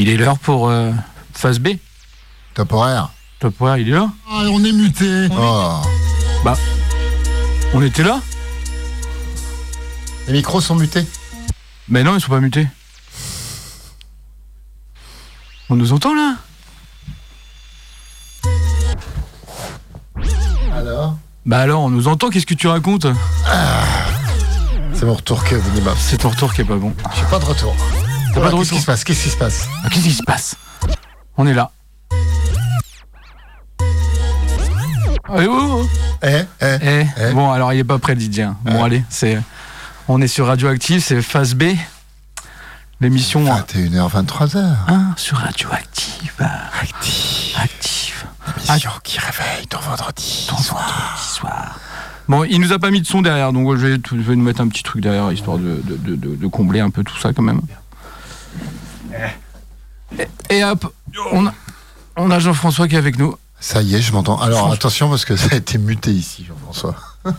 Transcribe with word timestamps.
Il 0.00 0.08
est 0.08 0.16
l'heure 0.16 0.38
pour 0.38 0.70
euh, 0.70 0.92
phase 1.34 1.58
B. 1.58 1.72
Top 2.54 2.72
horaire. 2.72 3.10
Top 3.38 3.60
horaire, 3.60 3.76
il 3.76 3.90
est 3.90 3.92
là 3.92 4.10
Ah, 4.30 4.44
on 4.50 4.64
est 4.64 4.72
muté. 4.72 5.28
Oh. 5.30 5.76
On 7.74 7.82
était 7.82 8.02
là 8.02 8.22
Les 10.26 10.32
micros 10.32 10.62
sont 10.62 10.74
mutés. 10.74 11.04
Mais 11.86 12.02
non, 12.02 12.14
ils 12.16 12.20
sont 12.22 12.30
pas 12.30 12.40
mutés. 12.40 12.66
On 15.68 15.76
nous 15.76 15.92
entend 15.92 16.14
là 16.14 16.36
Alors 20.74 21.18
Bah 21.44 21.58
alors, 21.58 21.82
on 21.82 21.90
nous 21.90 22.08
entend, 22.08 22.30
qu'est-ce 22.30 22.46
que 22.46 22.54
tu 22.54 22.68
racontes 22.68 23.06
C'est 24.94 25.04
mon 25.04 25.12
retour 25.12 25.44
que 25.44 25.56
minimum. 25.56 25.94
C'est 25.98 26.16
ton 26.16 26.30
retour 26.30 26.54
qui 26.54 26.62
est 26.62 26.64
pas 26.64 26.76
bon. 26.76 26.94
J'ai 27.14 27.26
pas 27.26 27.38
de 27.38 27.44
retour. 27.44 27.76
T'as 28.32 28.40
pas 28.40 28.50
de 28.50 28.56
Qu'est-ce 28.56 28.70
qui 28.72 28.78
se 28.80 28.86
passe 28.86 29.04
Qu'est-ce 29.04 29.22
qui 29.24 29.30
se 29.30 29.36
passe 29.36 29.68
Ah, 29.84 29.88
Qu'est-ce 29.88 30.04
qui 30.04 30.12
se 30.12 30.22
passe 30.22 30.56
On 31.36 31.46
est 31.46 31.54
là. 31.54 31.70
Eh, 35.38 35.46
oh, 35.46 35.82
oh. 35.82 35.88
Eh, 36.22 36.42
eh. 36.60 36.78
Eh, 36.82 37.06
Eh. 37.28 37.32
Bon, 37.32 37.50
alors 37.52 37.72
il 37.72 37.78
est 37.78 37.84
pas 37.84 37.98
prêt 37.98 38.14
le 38.14 38.20
DJ. 38.20 38.40
hein. 38.40 38.56
Bon, 38.64 38.80
Eh. 38.80 38.84
allez, 38.84 39.04
c'est. 39.10 39.40
On 40.08 40.20
est 40.20 40.26
sur 40.28 40.46
Radioactive, 40.46 41.00
c'est 41.02 41.22
phase 41.22 41.54
B. 41.54 41.64
L'émission 43.00 43.44
21h, 43.44 44.08
23h. 44.10 44.58
1 44.88 45.14
sur 45.16 45.38
Radioactive. 45.38 46.32
Actif. 46.82 47.56
Active. 47.58 48.24
Émission 48.68 48.90
qui 49.04 49.18
réveille 49.18 49.66
ton 49.68 49.78
vendredi. 49.78 50.46
Ton 50.48 50.56
vendredi 50.56 51.22
soir. 51.22 51.78
Bon, 52.28 52.44
il 52.44 52.60
nous 52.60 52.72
a 52.72 52.78
pas 52.78 52.90
mis 52.90 53.00
de 53.00 53.06
son 53.06 53.22
derrière, 53.22 53.52
donc 53.52 53.74
je 53.76 53.86
vais, 53.86 53.98
tout- 53.98 54.16
je 54.16 54.22
vais 54.22 54.36
nous 54.36 54.44
mettre 54.44 54.60
un 54.60 54.68
petit 54.68 54.82
truc 54.82 55.02
derrière, 55.02 55.32
histoire 55.32 55.58
de, 55.58 55.80
de- 55.84 55.96
de- 55.96 56.16
de- 56.16 56.36
de 56.36 56.46
combler 56.46 56.80
un 56.80 56.90
peu 56.90 57.02
tout 57.02 57.16
ça 57.18 57.32
quand 57.32 57.42
même. 57.42 57.60
Et, 60.18 60.56
et 60.56 60.64
hop, 60.64 60.92
on 61.32 61.46
a, 61.46 61.54
on 62.16 62.30
a 62.30 62.38
Jean-François 62.38 62.88
qui 62.88 62.94
est 62.96 62.98
avec 62.98 63.18
nous. 63.18 63.36
Ça 63.60 63.82
y 63.82 63.94
est, 63.94 64.00
je 64.00 64.12
m'entends. 64.12 64.40
Alors 64.40 64.72
attention 64.72 65.08
parce 65.08 65.24
que 65.24 65.36
ça 65.36 65.48
a 65.52 65.56
été 65.56 65.78
muté 65.78 66.10
ici, 66.10 66.44
Jean-François. 66.48 66.94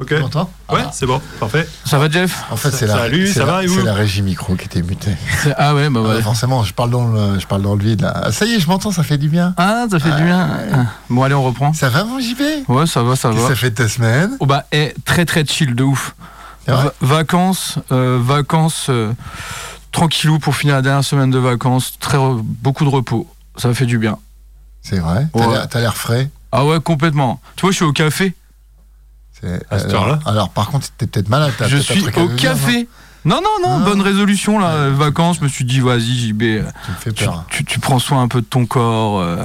Ok. 0.00 0.08
Tu 0.08 0.18
m'entends? 0.18 0.50
Ouais, 0.68 0.80
Ah. 0.84 0.90
c'est 0.92 1.06
bon, 1.06 1.20
parfait. 1.38 1.68
Ça 1.84 1.96
va, 1.96 2.10
Jeff? 2.10 2.42
En 2.50 2.56
fait, 2.56 2.72
c'est 2.72 2.88
la, 2.88 2.94
Salut, 2.96 3.28
ça 3.28 3.40
la- 3.40 3.46
va, 3.46 3.62
et 3.62 3.68
c'est 3.68 3.82
la 3.84 3.94
régie 3.94 4.22
micro 4.22 4.56
qui 4.56 4.64
était 4.64 4.82
mutée. 4.82 5.14
Ah 5.56 5.76
ouais, 5.76 5.88
bah 5.90 6.00
Ah, 6.04 6.08
ouais. 6.08 6.22
forcément, 6.22 6.64
je 6.64 6.74
parle 6.74 6.90
dans 6.90 7.06
le, 7.06 7.38
je 7.38 7.46
parle 7.46 7.62
dans 7.62 7.76
le 7.76 7.84
vide 7.84 8.00
là. 8.00 8.12
Ah, 8.24 8.32
Ça 8.32 8.44
y 8.44 8.54
est, 8.54 8.58
je 8.58 8.66
m'entends, 8.66 8.90
ça 8.90 9.04
fait 9.04 9.16
du 9.18 9.28
bien. 9.28 9.54
Ah, 9.58 9.84
ça 9.88 10.00
fait 10.00 10.10
du 10.10 10.24
bien. 10.24 10.48
Bon, 11.08 11.22
allez, 11.22 11.36
on 11.36 11.44
reprend. 11.44 11.72
Ça 11.72 11.88
va 11.88 12.02
mon 12.02 12.18
JB 12.18 12.40
Ouais, 12.68 12.86
ça 12.88 13.04
va, 13.04 13.14
ça 13.14 13.30
va. 13.30 13.46
ça 13.46 13.54
fait 13.54 13.70
ta 13.70 13.88
semaine? 13.88 14.32
Oh 14.40 14.46
bah, 14.46 14.64
eh, 14.72 14.92
très 15.04 15.24
très 15.24 15.44
chill, 15.46 15.76
de 15.76 15.84
ouf. 15.84 16.16
Vacances, 17.00 17.78
euh, 17.92 18.18
vacances, 18.20 18.86
euh, 18.88 19.12
tranquillou 19.92 20.38
pour 20.38 20.56
finir 20.56 20.74
la 20.76 20.82
dernière 20.82 21.04
semaine 21.04 21.30
de 21.30 21.38
vacances. 21.38 21.94
Très, 22.00 22.18
re- 22.18 22.40
beaucoup 22.42 22.84
de 22.84 22.88
repos. 22.90 23.28
Ça 23.56 23.72
fait 23.74 23.86
du 23.86 23.98
bien. 23.98 24.18
C'est 24.82 24.98
vrai? 24.98 25.28
T'as 25.32 25.38
Ouais. 25.46 25.52
l'air- 25.52 25.68
T'as 25.68 25.80
l'air 25.80 25.96
frais? 25.96 26.30
Ah 26.50 26.64
ouais, 26.64 26.80
complètement. 26.80 27.40
Tu 27.56 27.62
vois, 27.62 27.70
je 27.70 27.76
suis 27.76 27.84
au 27.84 27.92
café. 27.92 28.34
C'est- 29.40 29.62
À 29.70 29.78
cette 29.78 29.90
alors- 29.90 30.02
heure-là? 30.04 30.18
Alors 30.26 30.50
par 30.50 30.68
contre, 30.68 30.88
t'es 30.98 31.06
peut-être 31.06 31.28
malade. 31.28 31.52
t'as 31.58 31.68
Je 31.68 31.76
suis 31.78 32.02
au 32.04 32.10
dire, 32.10 32.36
café. 32.36 32.88
Non, 33.24 33.36
non, 33.40 33.68
non, 33.68 33.76
Ah. 33.80 33.84
bonne 33.84 34.00
résolution 34.00 34.58
là. 34.58 34.88
Vacances, 34.90 35.36
je 35.38 35.44
me 35.44 35.48
suis 35.48 35.64
dit, 35.64 35.78
vas-y, 35.80 36.12
JB, 36.28 36.42
euh, 36.42 36.62
non 36.62 36.68
Tu 37.04 37.12
tu, 37.14 37.24
peur. 37.24 37.44
tu- 37.48 37.64
tu 37.64 37.78
prends 37.78 38.00
soin 38.00 38.20
un 38.22 38.28
peu 38.28 38.40
de 38.40 38.46
ton 38.46 38.66
corps. 38.66 39.20
euh, 39.20 39.36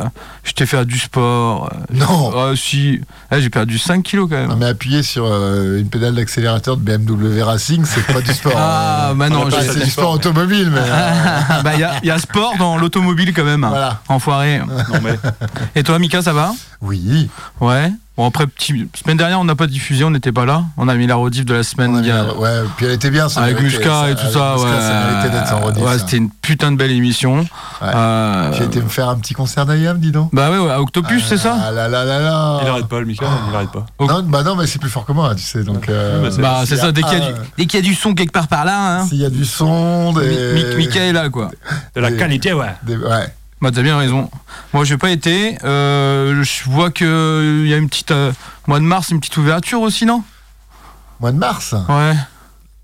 je 0.44 0.54
t'ai 0.54 0.66
fait 0.66 0.84
du 0.86 0.98
sport. 0.98 1.70
euh, 1.74 1.78
Non 1.94 2.32
Ah 2.36 2.52
si, 2.56 3.02
Eh, 3.32 3.42
j'ai 3.42 3.50
perdu 3.50 3.78
5 3.78 4.02
kilos 4.04 4.28
quand 4.30 4.38
même. 4.38 4.50
Non, 4.50 4.56
mais 4.56 4.66
appuyer 4.68 5.04
sur 5.04 5.26
euh, 5.26 5.80
une 5.80 5.90
pédale 5.90 6.16
d'accélérateur 6.16 6.78
de 6.78 6.82
BMW 6.82 7.42
Racing, 7.44 7.84
c'est 7.86 8.06
pas 8.08 8.22
du 8.22 8.34
sport. 8.34 8.54
Ah, 8.56 9.12
bah 9.16 9.30
non, 9.30 9.46
c'est 9.52 9.84
du 9.84 9.90
sport 9.90 10.12
automobile, 10.14 10.72
mais. 10.74 10.80
bah 11.64 11.74
il 11.76 11.82
y, 11.82 11.84
a- 11.84 12.00
y 12.04 12.10
a 12.10 12.18
sport 12.18 12.54
dans 12.58 12.78
l'automobile 12.78 13.34
quand 13.34 13.44
même. 13.44 13.66
Voilà. 13.68 14.02
Enfoiré. 14.08 14.60
Non, 14.60 15.00
mais. 15.04 15.20
Et 15.76 15.84
toi, 15.84 16.00
Mika, 16.00 16.22
ça 16.22 16.34
va? 16.34 16.52
Oui. 16.82 17.30
Ouais. 17.60 17.92
Bon, 18.18 18.26
après, 18.26 18.48
petit... 18.48 18.90
semaine 18.96 19.16
dernière, 19.18 19.40
on 19.40 19.44
n'a 19.44 19.54
pas 19.54 19.68
diffusé, 19.68 20.04
on 20.04 20.10
n'était 20.10 20.32
pas 20.32 20.46
là. 20.46 20.64
On 20.78 20.88
a 20.88 20.96
mis 20.96 21.06
la 21.06 21.16
rediff 21.16 21.46
de 21.46 21.54
la 21.54 21.62
semaine 21.62 21.92
On 21.92 21.98
a 21.98 22.02
mis- 22.02 22.10
Ouais, 22.40 22.64
puis 22.76 22.88
elle 22.88 22.94
était 22.94 23.12
bien. 23.12 23.30
ça 23.30 23.42
avec 23.44 23.62
Mushka 23.62 24.10
et 24.10 24.16
tout 24.16 24.26
ça. 24.34 24.56
Ouais. 24.58 24.62
Ça 24.82 25.06
méritait 25.12 25.30
d'être 25.38 25.54
en 25.54 25.60
rediff. 25.60 25.84
Ouais, 25.84 26.00
c'était 26.00 26.18
une 26.18 26.32
putain 26.32 26.72
de 26.72 26.78
belle 26.78 26.90
émission. 26.90 27.42
Ouais. 27.42 27.46
Euh, 27.94 28.52
J'ai 28.54 28.64
été 28.64 28.82
me 28.82 28.90
faire 28.90 29.10
un 29.10 29.18
petit 29.18 29.36
concert 29.36 29.68
d'IAM, 29.68 30.00
dis 30.00 30.12
donc. 30.12 30.32
Bah 30.34 30.50
ouais, 30.50 30.58
ouais, 30.58 30.72
à 30.72 30.82
Octopus, 30.82 31.24
c'est 31.28 31.38
ça 31.38 31.58
Ah 31.68 31.70
là 31.72 31.88
là 31.88 32.06
là 32.06 32.20
là. 32.20 32.60
Il 32.64 32.68
arrête 32.68 32.88
pas, 32.88 33.00
le 33.00 33.06
Mika, 33.06 33.28
il 33.52 33.56
arrête 33.56 33.72
pas. 33.72 33.86
Non, 34.00 34.24
bah 34.24 34.42
non, 34.42 34.56
mais 34.56 34.66
c'est 34.66 34.80
plus 34.80 34.90
fort 34.90 35.06
que 35.06 35.12
moi, 35.12 35.36
tu 35.36 35.44
sais. 35.44 35.64
Donc, 35.64 35.88
euh, 35.88 36.20
bah, 36.24 36.30
c'est- 36.32 36.42
Bah 36.42 36.66
ça, 36.66 36.92
dès 36.92 37.04
qu'il 37.04 37.20
y, 37.20 37.66
du- 37.68 37.76
y 37.76 37.80
a 37.80 37.82
du 37.84 37.94
son 37.94 38.16
quelque 38.16 38.32
part 38.34 38.48
par 38.48 38.66
là, 38.66 38.98
hein. 39.02 39.06
S'il 39.08 39.20
y 39.20 39.26
a 39.26 39.30
du 39.30 39.46
son, 39.46 40.14
des. 40.14 40.54
Mi- 40.76 40.86
est 40.98 41.14
là, 41.14 41.30
quoi. 41.30 41.52
De 41.96 42.02
la 42.02 42.12
qualité, 42.12 42.52
ouais. 42.54 42.74
Ouais. 42.88 43.32
Bah 43.62 43.72
t'as 43.74 43.82
bien 43.82 43.98
raison. 43.98 44.30
Moi 44.74 44.84
j'ai 44.86 44.98
pas 44.98 45.10
été. 45.10 45.58
Euh, 45.64 46.44
je 46.44 46.70
vois 46.70 46.92
que 46.92 47.62
il 47.64 47.68
y 47.70 47.74
a 47.74 47.78
une 47.78 47.90
petite 47.90 48.12
euh, 48.12 48.32
mois 48.68 48.80
de 48.80 48.86
mars, 48.86 49.10
une 49.10 49.20
petite 49.20 49.38
ouverture 49.38 49.82
aussi, 49.82 50.06
non? 50.06 50.24
Mois 51.20 51.32
de 51.32 51.38
mars? 51.38 51.74
Ouais. 51.90 52.14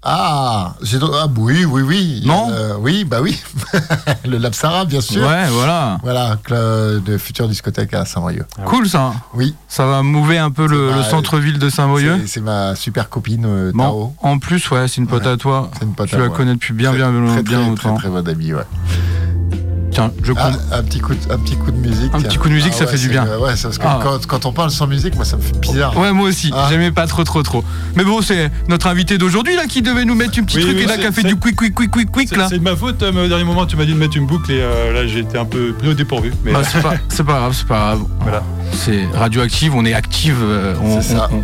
Ah, 0.05 0.73
j'ai 0.81 0.97
ah 1.01 1.27
oui, 1.37 1.63
oui, 1.63 1.81
oui. 1.81 2.23
Non? 2.25 2.49
Euh, 2.51 2.75
Oui, 2.77 3.05
bah 3.05 3.19
oui. 3.21 3.41
le 4.25 4.37
Lapsara, 4.37 4.83
bien 4.83 4.99
sûr. 4.99 5.25
Ouais, 5.25 5.47
voilà. 5.49 5.97
Voilà, 6.03 6.37
de 6.49 7.17
future 7.17 7.47
discothèque 7.47 7.93
à 7.93 8.03
Saint-Brieuc. 8.03 8.45
Ah. 8.59 8.63
Cool 8.65 8.89
ça. 8.89 9.13
Oui, 9.33 9.55
Ça 9.69 9.85
va 9.85 10.01
mouver 10.03 10.39
un 10.39 10.51
peu 10.51 10.67
le, 10.67 10.91
centre-ville 11.03 11.57
de 11.57 11.69
Saint-Brieuc. 11.69 12.27
c'est- 12.27 12.41
ma 12.41 12.75
super 12.75 13.07
copine 13.07 13.45
euh, 13.45 13.71
Bon, 13.73 13.83
Tao. 13.83 14.15
en 14.21 14.39
plus, 14.39 14.69
ouais, 14.71 14.89
c'est 14.89 14.97
une 14.99 15.07
pote 15.07 15.23
Ouais. 15.23 15.31
à 15.31 15.37
toi. 15.37 15.69
C'est 15.79 15.85
une 15.85 15.93
pote 15.93 16.09
Tu 16.09 16.15
à 16.15 16.19
la 16.19 16.27
moi. 16.27 16.35
connais 16.35 16.53
depuis 16.55 16.73
bien, 16.73 16.91
bien, 16.91 17.09
très, 17.27 17.41
bien 17.43 17.59
très, 17.59 17.69
longtemps. 17.69 17.93
Très, 17.95 18.01
très 18.01 18.09
bonne 18.09 18.27
amie, 18.27 18.53
ouais. 18.53 18.63
Tiens, 19.93 20.11
je 20.23 20.33
Ah, 20.35 20.51
un, 20.71 20.83
petit 20.83 20.99
coup 20.99 21.13
de, 21.13 21.31
un 21.31 21.37
petit 21.37 21.55
coup 21.55 21.69
de 21.71 21.77
musique. 21.77 22.11
Un 22.13 22.19
tiens. 22.19 22.27
petit 22.29 22.37
coup 22.37 22.49
de 22.49 22.53
musique, 22.53 22.71
Ah 22.75 22.77
ça 22.79 22.85
ouais, 22.85 22.91
fait 22.91 22.97
du 22.97 23.09
bien. 23.09 23.25
Ouais, 23.39 23.55
c'est 23.55 23.63
parce 23.63 23.77
que 23.77 23.83
Ah. 23.85 23.99
quand, 24.01 24.25
quand 24.27 24.45
on 24.47 24.51
parle 24.51 24.71
sans 24.71 24.87
musique, 24.87 25.15
moi, 25.15 25.23
ça 25.25 25.37
me 25.37 25.41
fait 25.41 25.57
bizarre. 25.59 25.95
Ouais, 25.97 26.11
moi 26.11 26.27
aussi. 26.29 26.51
Ah. 26.53 26.65
J'aimais 26.69 26.91
pas 26.91 27.05
trop, 27.05 27.23
trop, 27.23 27.43
trop. 27.43 27.63
Mais 27.95 28.03
bon, 28.03 28.21
c'est 28.21 28.51
notre 28.67 28.87
invité 28.87 29.17
d'aujourd'hui 29.17 29.55
là 29.55 29.65
qui 29.67 29.81
devait 29.81 30.05
nous 30.05 30.15
mettre 30.15 30.39
un 30.39 30.43
petit 30.43 30.57
Oui, 30.57 30.63
truc 30.63 30.75
oui, 30.77 30.83
et 30.83 30.87
là 30.87 30.97
qui 30.97 31.05
a 31.05 31.11
fait 31.11 31.23
du 31.23 31.35
quick, 31.35 31.55
quick, 31.55 31.75
quick, 31.75 31.91
quick, 31.91 32.11
quick 32.11 32.27
C'est 32.29 32.37
là. 32.37 32.47
c'est 32.49 32.57
de 32.57 32.63
ma 32.63 32.75
faute, 32.75 33.03
euh, 33.03 33.11
mais 33.13 33.21
au 33.21 33.27
dernier 33.27 33.43
moment, 33.43 33.65
tu 33.67 33.75
m'as 33.77 33.85
dit 33.85 33.93
de 33.93 33.97
mettre 33.99 34.17
une 34.17 34.25
boucle 34.25 34.51
et 34.51 34.59
euh, 34.61 34.93
là, 34.93 35.05
j'ai 35.07 35.19
été 35.19 35.37
un 35.37 35.45
peu 35.45 35.73
pris 35.73 35.89
au 35.89 35.93
dépourvu. 35.93 36.33
Mais 36.43 36.53
Bah, 36.53 36.61
c'est 36.63 36.81
pas, 36.81 36.89
grave, 36.89 36.99
c'est 37.53 37.67
pas 37.67 37.75
grave. 37.77 38.01
Voilà. 38.21 38.43
C'est 38.73 39.05
radioactive, 39.13 39.75
on 39.75 39.85
est 39.85 39.93
active, 39.93 40.37
euh, 40.41 40.73
on, 40.81 41.01
C'est 41.01 41.13
ça. 41.15 41.29
on- 41.31 41.37
on- 41.37 41.43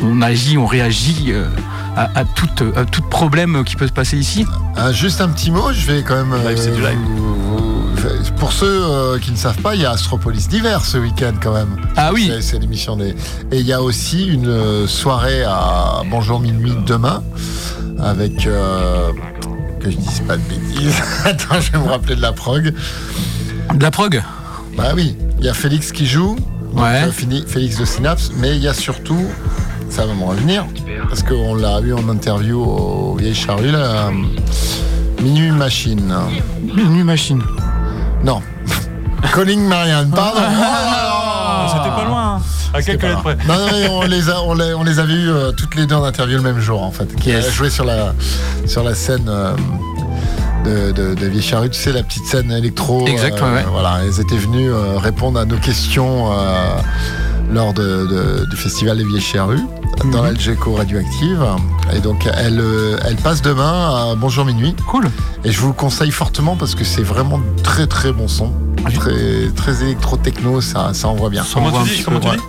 on 0.00 0.22
agit, 0.22 0.56
on 0.56 0.66
réagit 0.66 1.26
euh, 1.30 1.48
à, 1.96 2.20
à 2.20 2.24
tout, 2.24 2.46
à 2.76 2.84
tout 2.84 3.02
problème 3.02 3.64
qui 3.64 3.74
peut 3.74 3.88
se 3.88 3.92
passer 3.92 4.16
ici. 4.16 4.46
Ah, 4.76 4.92
juste 4.92 5.20
un 5.20 5.28
petit 5.28 5.50
mot, 5.50 5.72
je 5.72 5.90
vais 5.90 6.02
quand 6.04 6.14
même. 6.14 6.32
Live, 6.46 6.56
c'est 6.56 6.72
du 6.72 6.80
live. 6.80 6.96
vous- 7.16 7.34
vous- 7.34 7.87
pour 8.38 8.52
ceux 8.52 8.66
euh, 8.84 9.18
qui 9.18 9.32
ne 9.32 9.36
savent 9.36 9.60
pas, 9.60 9.74
il 9.74 9.80
y 9.82 9.84
a 9.86 9.90
Astropolis 9.92 10.48
d'hiver 10.48 10.84
ce 10.84 10.98
week-end 10.98 11.32
quand 11.42 11.52
même. 11.52 11.76
Ah 11.96 12.12
oui, 12.12 12.30
C'est- 12.40 12.58
l'émission 12.58 12.96
des. 12.96 13.10
Et 13.50 13.58
il 13.60 13.66
y 13.66 13.72
a 13.72 13.82
aussi 13.82 14.26
une 14.26 14.48
euh, 14.48 14.86
soirée 14.86 15.42
à 15.44 16.02
Bonjour 16.10 16.40
Minuit 16.40 16.74
demain 16.86 17.22
avec. 18.00 18.46
euh, 18.46 19.10
que 19.80 19.90
je 19.92 19.96
dise 19.96 20.20
pas 20.26 20.36
de 20.36 20.42
bêtises. 20.42 20.96
Attends, 21.24 21.60
je 21.60 21.70
vais 21.72 21.78
me 21.78 21.88
rappeler 21.88 22.16
de 22.16 22.20
la 22.22 22.32
prog. 22.32 22.74
de 23.74 23.82
la 23.82 23.90
prog? 23.92 24.20
Bah 24.76 24.90
oui, 24.94 25.16
il 25.38 25.44
y 25.44 25.48
a 25.48 25.54
Félix 25.54 25.92
qui 25.92 26.04
joue. 26.06 26.36
Ouais. 26.74 27.10
fini, 27.12 27.44
Félix 27.46 27.78
de 27.78 27.84
Synapse, 27.84 28.30
mais 28.36 28.56
il 28.56 28.62
y 28.62 28.68
a 28.68 28.74
surtout. 28.74 29.24
Ça 29.88 30.04
va 30.04 30.14
me 30.14 30.24
revenir. 30.24 30.66
Parce 31.08 31.22
qu'on 31.22 31.54
l'a 31.54 31.80
eu 31.80 31.92
en 31.94 32.08
interview 32.08 32.60
au 32.60 33.16
là. 33.18 34.08
euh, 34.08 34.10
Minuit 35.22 35.50
Machine. 35.50 36.12
Minuit 36.62 37.02
machine. 37.04 37.42
Non. 38.24 38.42
Calling 39.34 39.66
Marianne, 39.66 40.10
pardon. 40.10 40.40
Ah, 40.42 41.66
c'était 41.76 41.94
pas 41.94 42.04
loin. 42.08 42.40
À 42.74 42.80
C'était 42.80 42.92
quelques 42.98 43.02
lettres 43.04 43.22
près. 43.22 43.36
Non, 43.46 43.54
non, 43.58 43.66
mais 43.72 43.88
on 43.88 44.02
les, 44.02 44.28
a, 44.30 44.42
on, 44.42 44.54
les, 44.54 44.74
on 44.74 44.82
les 44.84 44.98
avait 44.98 45.14
eu 45.14 45.28
euh, 45.30 45.52
toutes 45.52 45.74
les 45.74 45.86
deux 45.86 45.94
en 45.94 46.04
interview 46.04 46.36
le 46.36 46.42
même 46.42 46.60
jour, 46.60 46.82
en 46.82 46.90
fait. 46.90 47.06
Qui 47.16 47.30
Yes. 47.30 47.46
a 47.46 47.50
joué 47.50 47.70
sur 47.70 47.84
la, 47.84 48.12
sur 48.66 48.82
la 48.84 48.94
scène 48.94 49.26
euh, 49.28 49.52
de, 50.64 50.92
de, 50.92 51.14
de 51.14 51.26
Vieille 51.26 51.42
Charrue, 51.42 51.70
tu 51.70 51.78
sais, 51.78 51.92
la 51.92 52.02
petite 52.02 52.26
scène 52.26 52.52
électro. 52.52 53.06
Exact, 53.06 53.40
euh, 53.40 53.44
ouais, 53.50 53.56
ouais. 53.58 53.66
Voilà, 53.70 54.00
elles 54.04 54.20
étaient 54.20 54.36
venues 54.36 54.70
euh, 54.70 54.98
répondre 54.98 55.38
à 55.40 55.44
nos 55.46 55.56
questions 55.56 56.30
euh, 56.32 56.76
lors 57.50 57.72
de, 57.72 58.06
de- 58.06 58.46
du 58.50 58.56
festival 58.56 58.98
des 58.98 59.04
Vieilles 59.04 59.20
Charrues, 59.20 59.60
dans 60.12 60.18
Mhm. 60.18 60.24
l'Algeco 60.24 60.74
Radioactive. 60.74 61.44
Et 61.94 62.00
donc, 62.00 62.28
elle, 62.36 62.60
euh, 62.60 62.98
elle 63.04 63.16
passe 63.16 63.42
demain 63.42 64.10
à 64.12 64.14
Bonjour 64.16 64.44
Minuit. 64.44 64.74
Cool. 64.86 65.06
Et 65.44 65.50
je 65.52 65.60
vous 65.60 65.68
le 65.68 65.72
conseille 65.72 66.10
fortement 66.10 66.56
parce 66.56 66.74
que 66.74 66.84
c'est 66.84 67.02
vraiment 67.02 67.40
très 67.62 67.86
très 67.86 68.12
bon 68.12 68.28
son. 68.28 68.52
Ah, 68.84 68.90
Très, 68.92 69.48
très 69.56 69.82
électro-techno, 69.82 70.60
ça, 70.60 70.90
ça 70.94 71.08
envoie 71.08 71.30
bien. 71.30 71.44
Comment 71.52 71.82
tu 71.82 71.90
dis 71.96 72.02
Comment 72.04 72.20
tu 72.20 72.28
dis 72.30 72.42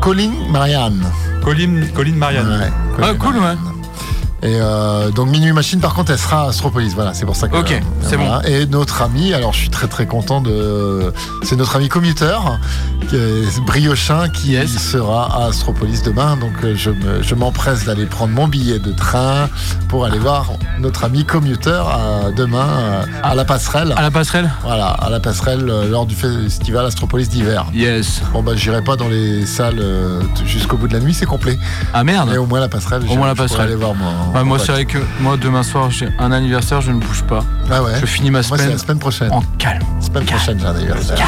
Colin 0.00 0.30
Marianne. 0.50 1.02
Colline, 1.44 1.86
Colline 1.94 2.16
Marianne. 2.16 2.48
Ouais, 2.48 3.04
Ah, 3.04 3.14
cool, 3.18 3.36
ouais. 3.36 3.54
Et 4.44 4.56
euh, 4.60 5.10
donc 5.10 5.28
Minuit 5.28 5.52
Machine, 5.52 5.78
par 5.80 5.94
contre, 5.94 6.10
elle 6.10 6.18
sera 6.18 6.42
à 6.44 6.48
Astropolis. 6.48 6.94
Voilà, 6.94 7.14
c'est 7.14 7.24
pour 7.26 7.36
ça 7.36 7.46
que. 7.48 7.56
Ok, 7.56 7.80
c'est 8.02 8.16
voilà. 8.16 8.40
Et 8.48 8.66
notre 8.66 9.02
ami, 9.02 9.32
alors 9.34 9.52
je 9.52 9.58
suis 9.58 9.70
très 9.70 9.86
très 9.86 10.06
content 10.06 10.40
de. 10.40 11.12
C'est 11.44 11.54
notre 11.56 11.76
ami 11.76 11.88
commuteur, 11.88 12.58
Briochin, 13.66 14.28
qui 14.28 14.52
Yes. 14.52 14.76
sera 14.78 15.42
à 15.44 15.46
Astropolis 15.46 16.02
demain. 16.02 16.36
Donc 16.36 16.52
euh, 16.64 16.74
je 16.76 16.90
me- 16.90 17.22
je 17.22 17.34
m'empresse 17.34 17.84
d'aller 17.84 18.06
prendre 18.06 18.32
mon 18.34 18.48
billet 18.48 18.78
de 18.78 18.92
train 18.92 19.48
pour 19.88 20.04
aller 20.04 20.18
voir 20.18 20.46
notre 20.80 21.04
ami 21.04 21.24
commuteur 21.24 21.88
à- 21.88 22.30
demain 22.32 22.66
euh, 22.68 23.02
à 23.22 23.34
la 23.34 23.44
passerelle. 23.44 23.94
À 23.96 24.02
la 24.02 24.10
passerelle 24.10 24.50
Voilà, 24.64 24.88
à 24.88 25.08
la 25.10 25.20
passerelle 25.20 25.68
euh, 25.68 25.88
lors 25.88 26.06
du 26.06 26.14
festival 26.14 26.84
Astropolis 26.86 27.28
d'hiver. 27.28 27.66
Yes. 27.74 28.22
Bon 28.32 28.42
bah 28.42 28.52
j'irai 28.56 28.82
pas 28.82 28.96
dans 28.96 29.08
les 29.08 29.46
salles 29.46 29.78
euh, 29.80 30.20
jusqu'au 30.44 30.76
bout 30.76 30.88
de 30.88 30.94
la 30.94 31.00
nuit, 31.00 31.14
c'est 31.14 31.26
complet. 31.26 31.58
Ah 31.94 32.02
merde 32.04 32.28
Mais 32.32 32.38
au 32.38 32.46
moins 32.46 32.60
la 32.60 32.68
passerelle. 32.68 33.02
Au 33.08 33.16
moins 33.16 33.28
la 33.28 33.34
passerelle. 33.34 33.66
aller 33.66 33.76
voir 33.76 33.94
mon. 33.94 34.31
Ouais, 34.34 34.44
moi, 34.44 34.58
c'est 34.58 34.72
vrai 34.72 34.84
que 34.86 34.98
moi, 35.20 35.36
demain 35.36 35.62
soir, 35.62 35.90
j'ai 35.90 36.08
un 36.18 36.32
anniversaire, 36.32 36.80
je 36.80 36.90
ne 36.90 36.98
bouge 37.00 37.22
pas. 37.24 37.44
Ah 37.70 37.82
ouais. 37.82 37.92
Je 38.00 38.06
finis 38.06 38.30
ma 38.30 38.38
Moi 38.38 38.42
c'est 38.42 38.56
semaine 38.56 38.70
la 38.72 38.78
semaine 38.78 38.98
prochaine. 38.98 39.30
en 39.30 39.42
calme. 39.58 39.82
Semaine 40.00 40.24
prochaine 40.24 40.58
j'ai 40.58 40.66
un 40.66 40.74
anniversaire. 40.74 41.18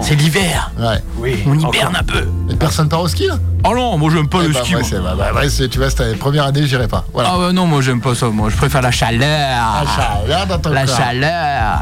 C'est 0.00 0.14
l'hiver. 0.14 0.70
Ouais. 0.78 1.02
Oui. 1.18 1.42
On 1.46 1.58
hiberne 1.58 1.96
un 1.96 2.02
peu. 2.02 2.26
Et 2.50 2.56
personne 2.56 2.88
part 2.88 3.00
au 3.02 3.08
ski 3.08 3.26
là? 3.26 3.34
Oh 3.66 3.74
non, 3.74 3.96
moi, 3.98 4.10
j'aime 4.12 4.28
pas 4.28 4.38
Eh 4.42 4.48
le 4.48 4.54
bah, 4.54 4.60
ski. 4.62 4.72
moi. 4.74 4.82
bah, 5.16 5.30
bah, 5.34 5.40
tu 5.70 5.78
vois, 5.78 5.90
c'était 5.90 6.10
la 6.10 6.16
première 6.16 6.44
année, 6.44 6.66
j'irai 6.66 6.88
pas. 6.88 7.04
Voilà. 7.12 7.30
Ah 7.32 7.38
ouais, 7.38 7.52
non, 7.52 7.66
moi, 7.66 7.80
j'aime 7.82 8.00
pas 8.00 8.14
ça. 8.14 8.26
Moi, 8.28 8.48
je 8.50 8.56
préfère 8.56 8.80
la 8.82 8.90
chaleur. 8.90 9.20
La 9.20 9.84
chaleur 10.26 10.46
dans 10.46 10.58
ton 10.58 10.70
La 10.70 10.86
corps. 10.86 10.96
chaleur. 10.96 11.78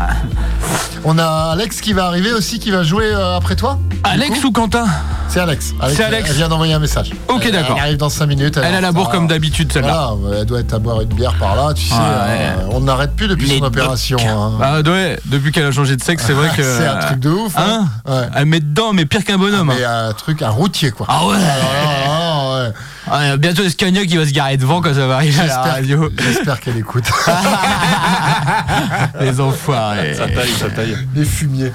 On 1.05 1.19
a 1.19 1.50
Alex 1.53 1.81
qui 1.81 1.93
va 1.93 2.06
arriver 2.06 2.33
aussi, 2.33 2.59
qui 2.59 2.71
va 2.71 2.83
jouer 2.83 3.06
euh, 3.12 3.37
après 3.37 3.56
toi. 3.56 3.79
Alex 4.05 4.43
ou 4.44 4.53
Quentin? 4.53 4.87
C'est 5.32 5.40
Alex. 5.40 5.73
C'est 5.94 6.05
Alex. 6.05 6.29
Elle 6.31 6.37
vient 6.37 6.49
d'envoyer 6.50 6.75
un 6.75 6.79
message. 6.79 7.11
Ok, 7.29 7.43
Elle- 7.46 7.52
d'accord. 7.52 7.76
Elle 7.79 7.82
arrive 7.84 7.96
dans 7.96 8.11
5 8.11 8.26
minutes. 8.26 8.58
Elle 8.62 8.75
a 8.75 8.81
la 8.82 8.93
bourre 8.93 9.08
comme 9.08 9.26
d'habitude, 9.26 9.73
celle-là. 9.73 10.11
Voilà, 10.19 10.40
elle 10.40 10.44
doit 10.46 10.61
être 10.61 10.75
à 10.75 10.79
boire 10.79 11.00
une 11.00 11.08
bière 11.08 11.34
par 11.38 11.56
là, 11.56 11.73
tu 11.73 11.87
sais. 11.87 11.94
Euh, 11.99 12.55
on 12.70 12.81
n'arrête 12.81 13.17
plus 13.17 13.29
depuis 13.29 13.49
son 13.49 13.64
opération. 13.64 14.19
hein. 14.20 14.52
Bah 14.61 14.81
ouais, 14.90 15.19
depuis 15.25 15.50
qu'elle 15.50 15.64
a 15.67 15.73
changé 15.73 15.96
de 15.96 16.02
sexe, 16.02 16.25
c'est 16.26 16.34
vrai 16.34 16.50
que. 16.55 16.62
C'est 16.62 16.87
un 16.87 16.99
truc 16.99 17.20
de 17.20 17.31
ouf. 17.31 17.55
Hein 17.56 17.87
ouais. 18.06 18.29
Elle 18.37 18.44
met 18.46 18.61
dedans, 18.61 18.93
mais 18.93 19.06
pire 19.06 19.25
qu'un 19.25 19.38
bonhomme. 19.38 19.73
Mais 19.75 19.84
un 19.84 20.12
truc, 20.12 20.43
un 20.43 20.50
routier 20.50 20.90
quoi. 20.90 21.06
Ah 21.08 21.26
ouais 21.26 21.37
Ah, 22.06 22.50
ouais. 22.55 22.73
Ah, 23.14 23.37
Bientôt 23.37 23.69
Scagnac 23.69 24.06
qui 24.06 24.17
va 24.17 24.25
se 24.26 24.32
garer 24.32 24.56
devant 24.56 24.81
quand 24.81 24.94
ça 24.94 25.06
va 25.06 25.17
arriver 25.17 25.38
à 25.38 25.47
la 25.47 25.49
J'espère- 25.49 25.73
radio. 25.75 26.09
J'espère 26.19 26.61
qu'elle 26.61 26.76
écoute. 26.79 27.05
Les 29.20 29.41
enfoirés. 29.41 30.14
Ça 30.14 30.26
taille, 30.29 30.49
ça 30.59 30.70
taille. 30.70 30.97
Les 31.14 31.25
fumiers. 31.25 31.73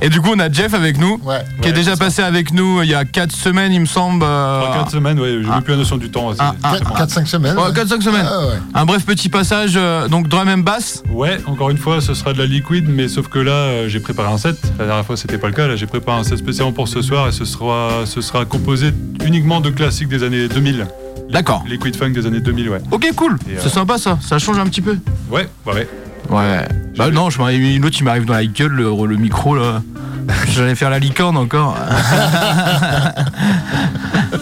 Et 0.00 0.08
du 0.08 0.20
coup, 0.20 0.30
on 0.34 0.38
a 0.38 0.50
Jeff 0.50 0.74
avec 0.74 0.98
nous, 0.98 1.18
Ouais. 1.24 1.42
qui 1.62 1.68
est 1.68 1.72
déjà 1.72 1.92
ça. 1.92 1.96
passé 2.04 2.22
avec 2.22 2.52
nous 2.52 2.82
il 2.82 2.90
y 2.90 2.94
a 2.94 3.04
4 3.04 3.32
semaines, 3.32 3.72
il 3.72 3.80
me 3.80 3.86
semble. 3.86 4.24
euh, 4.24 4.60
3-4 4.62 4.90
semaines, 4.90 5.18
ouais, 5.18 5.38
j'ai 5.42 5.48
Ah. 5.50 5.54
même 5.54 5.62
plus 5.62 5.72
la 5.72 5.78
notion 5.78 5.96
du 5.96 6.10
temps. 6.10 6.32
c'est- 6.32 6.38
Ah, 6.40 6.54
ah. 6.62 6.74
4-5 6.96 7.26
semaines. 7.26 7.56
Ouais, 7.56 7.64
ouais. 7.64 7.72
4-5 7.72 8.02
semaines. 8.02 8.26
Ah, 8.28 8.46
ouais. 8.46 8.54
Un 8.74 8.84
bref 8.84 9.04
petit 9.04 9.28
passage, 9.28 9.72
euh, 9.76 10.08
donc 10.08 10.28
drum 10.28 10.48
and 10.48 10.58
bass. 10.58 11.02
Ouais, 11.10 11.38
encore 11.46 11.70
une 11.70 11.78
fois, 11.78 12.00
ce 12.00 12.14
sera 12.14 12.32
de 12.32 12.38
la 12.38 12.46
liquide, 12.46 12.88
mais 12.88 13.08
sauf 13.08 13.28
que 13.28 13.38
là, 13.38 13.52
euh, 13.52 13.88
j'ai 13.88 14.00
préparé 14.00 14.32
un 14.32 14.38
set. 14.38 14.56
La 14.78 14.86
dernière 14.86 15.04
fois, 15.06 15.16
c'était 15.16 15.38
pas 15.38 15.48
le 15.48 15.54
cas. 15.54 15.66
Là, 15.66 15.76
j'ai 15.76 15.86
préparé 15.86 16.18
un 16.20 16.24
set 16.24 16.38
spécialement 16.38 16.72
pour 16.72 16.88
ce 16.88 17.00
soir 17.02 17.28
et 17.28 17.32
ce 17.32 17.44
sera, 17.44 17.90
ce 18.04 18.20
sera 18.20 18.44
composé 18.44 18.92
uniquement 19.24 19.60
de 19.60 19.70
classiques 19.70 20.08
des 20.08 20.22
années 20.22 20.48
2000. 20.48 20.73
D'accord. 21.30 21.64
Liquid 21.68 21.96
funk 21.96 22.10
des 22.10 22.26
années 22.26 22.40
2000, 22.40 22.68
ouais. 22.68 22.80
Ok, 22.90 23.06
cool. 23.16 23.38
Et, 23.48 23.56
euh, 23.56 23.60
C'est 23.62 23.68
sympa 23.70 23.98
ça. 23.98 24.18
Ça 24.20 24.38
change 24.38 24.58
un 24.58 24.66
petit 24.66 24.82
peu. 24.82 24.96
Ouais, 25.30 25.48
ouais, 25.66 25.72
ouais. 25.74 25.88
Ouais. 26.30 26.68
Bah 26.96 27.10
non, 27.10 27.28
je 27.30 27.38
m'arrive- 27.38 27.80
l'autre 27.82 27.96
il 28.00 28.04
m'arrive 28.04 28.24
dans 28.24 28.32
la 28.34 28.46
gueule 28.46 28.72
le, 28.72 28.84
le 29.06 29.16
micro 29.16 29.54
là. 29.56 29.82
J'allais 30.48 30.74
faire 30.74 30.88
la 30.90 30.98
licorne 30.98 31.36
encore. 31.36 31.76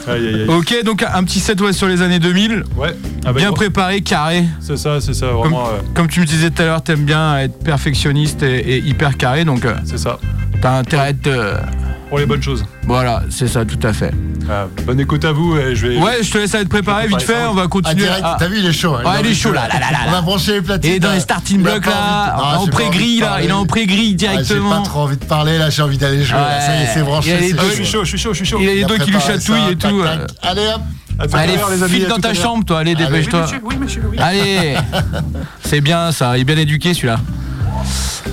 Aïe, 0.08 0.26
aïe, 0.28 0.34
aïe. 0.42 0.46
ok, 0.48 0.84
donc 0.84 1.02
un 1.04 1.22
petit 1.24 1.38
set 1.40 1.60
ouais, 1.60 1.72
sur 1.72 1.86
les 1.86 2.02
années 2.02 2.18
2000. 2.18 2.64
Ouais, 2.76 2.94
avec- 3.24 3.36
Bien 3.38 3.52
préparé, 3.52 4.00
carré. 4.00 4.44
C'est 4.60 4.76
ça, 4.76 5.00
c'est 5.00 5.14
ça, 5.14 5.26
vraiment. 5.28 5.66
euh, 5.68 5.78
Comme 5.94 6.08
tu 6.08 6.20
me 6.20 6.24
disais 6.26 6.50
tout 6.50 6.62
à 6.62 6.64
l'heure, 6.66 6.82
t'aimes 6.82 7.04
bien 7.04 7.38
être 7.38 7.58
perfectionniste 7.62 8.42
et, 8.42 8.76
et 8.76 8.78
hyper 8.78 9.16
carré, 9.16 9.44
donc 9.44 9.64
euh, 9.64 9.74
c'est 9.84 9.98
ça. 9.98 10.18
T'as 10.62 10.78
intérêt 10.78 11.02
à 11.02 11.08
être. 11.10 11.26
euh, 11.26 11.56
Pour 12.08 12.18
les 12.18 12.26
bonnes 12.26 12.42
choses. 12.42 12.64
Voilà, 12.86 13.22
c'est 13.30 13.48
ça, 13.48 13.64
tout 13.64 13.78
à 13.86 13.92
fait. 13.92 14.12
Ah, 14.50 14.66
bonne 14.84 14.98
écoute 15.00 15.24
à 15.24 15.32
vous 15.32 15.56
et 15.56 15.74
je 15.76 15.86
vais. 15.86 15.98
Ouais, 15.98 16.18
je 16.22 16.30
te 16.30 16.38
laisse 16.38 16.54
à 16.54 16.60
être 16.60 16.68
préparé 16.68 17.06
vite 17.06 17.22
fait, 17.22 17.44
on 17.48 17.54
va 17.54 17.62
Ah, 17.64 17.68
continuer. 17.68 18.02
direct, 18.04 18.22
à- 18.24 18.36
t'as 18.38 18.48
vu, 18.48 18.58
il 18.58 18.66
est 18.66 18.72
chaud. 18.72 18.94
hein, 18.96 19.02
Ouais, 19.04 19.16
a 19.18 19.20
il 19.20 19.26
est 19.28 19.34
chaud, 19.34 19.52
là, 19.52 19.68
là, 19.68 19.78
là, 19.78 19.90
là, 19.92 19.98
On 20.08 20.10
là. 20.12 20.18
a 20.18 20.20
branché 20.22 20.52
les 20.54 20.62
platines. 20.62 20.92
Et 20.92 20.98
dans 21.00 21.12
les 21.12 21.20
starting 21.20 21.60
Il 21.60 21.66
a 21.68 21.70
blocks 21.70 21.84
pas 21.84 21.90
envie 21.90 21.96
de- 22.00 22.02
là, 22.02 22.34
Ah, 22.36 22.40
en 22.40 22.42
j'ai 22.42 22.50
pas 22.50 22.56
envie 22.58 22.66
de 22.66 22.70
pré-grille 22.72 23.20
là, 23.20 23.26
parler. 23.28 23.44
il 23.44 23.48
est 23.50 23.52
en 23.52 23.66
pré-grille 23.66 24.06
Ah, 24.06 24.08
J'ai 24.10 24.14
directement. 24.28 24.70
pas 24.82 24.82
trop 24.88 25.00
envie 25.00 25.16
de 25.16 25.24
parler 25.24 25.58
là, 25.58 25.70
j'ai 25.70 25.82
envie 25.82 25.98
d'aller 25.98 26.24
jouer. 26.24 26.36
là. 26.38 26.60
Ça 26.60 26.76
y 26.76 26.82
est, 26.82 26.86
c'est 26.86 27.00
Ouais. 27.00 27.06
branché. 27.06 27.28
Il 27.28 27.32
y 27.32 27.36
a 27.36 27.40
les 27.40 27.46
c'est 27.48 27.52
deux- 27.54 27.58
Ah, 27.60 27.62
chaud. 27.62 27.70
je 27.70 27.74
suis 27.76 27.86
chaud, 27.86 28.04
je 28.04 28.08
suis 28.08 28.18
chaud, 28.18 28.32
je 28.32 28.36
suis 28.36 28.46
chaud. 28.46 28.58
Il 28.60 28.68
a 28.68 28.72
les 28.72 28.78
Il 28.80 28.84
a 28.84 28.86
doigts 28.88 28.98
qui 28.98 29.04
lui 29.10 29.12
préparé 29.18 29.38
chatouillent 29.40 29.60
ça, 29.64 29.70
et 29.70 29.76
tac, 29.76 29.90
tout. 29.90 30.02
tac. 30.02 30.18
euh. 30.20 30.26
Allez 30.42 30.66
hop. 30.74 30.80
À 31.18 31.26
tout 31.28 31.36
à 31.36 31.38
Allez, 31.40 31.56
l'heure, 31.56 31.70
les 31.70 31.82
amis, 31.82 31.92
file 31.94 32.08
dans 32.08 32.14
tout 32.16 32.20
ta 32.22 32.32
l'heure. 32.32 32.42
chambre, 32.42 32.64
toi, 32.64 32.78
allez, 32.80 32.94
Allez, 32.96 33.04
dépêche-toi. 33.06 33.46
Oui, 33.64 33.76
monsieur, 33.76 34.02
oui. 34.10 34.16
Allez 34.18 34.74
C'est 35.64 35.80
bien 35.80 36.10
ça, 36.10 36.36
il 36.36 36.40
est 36.40 36.44
bien 36.44 36.56
éduqué 36.56 36.94
celui-là. 36.94 37.20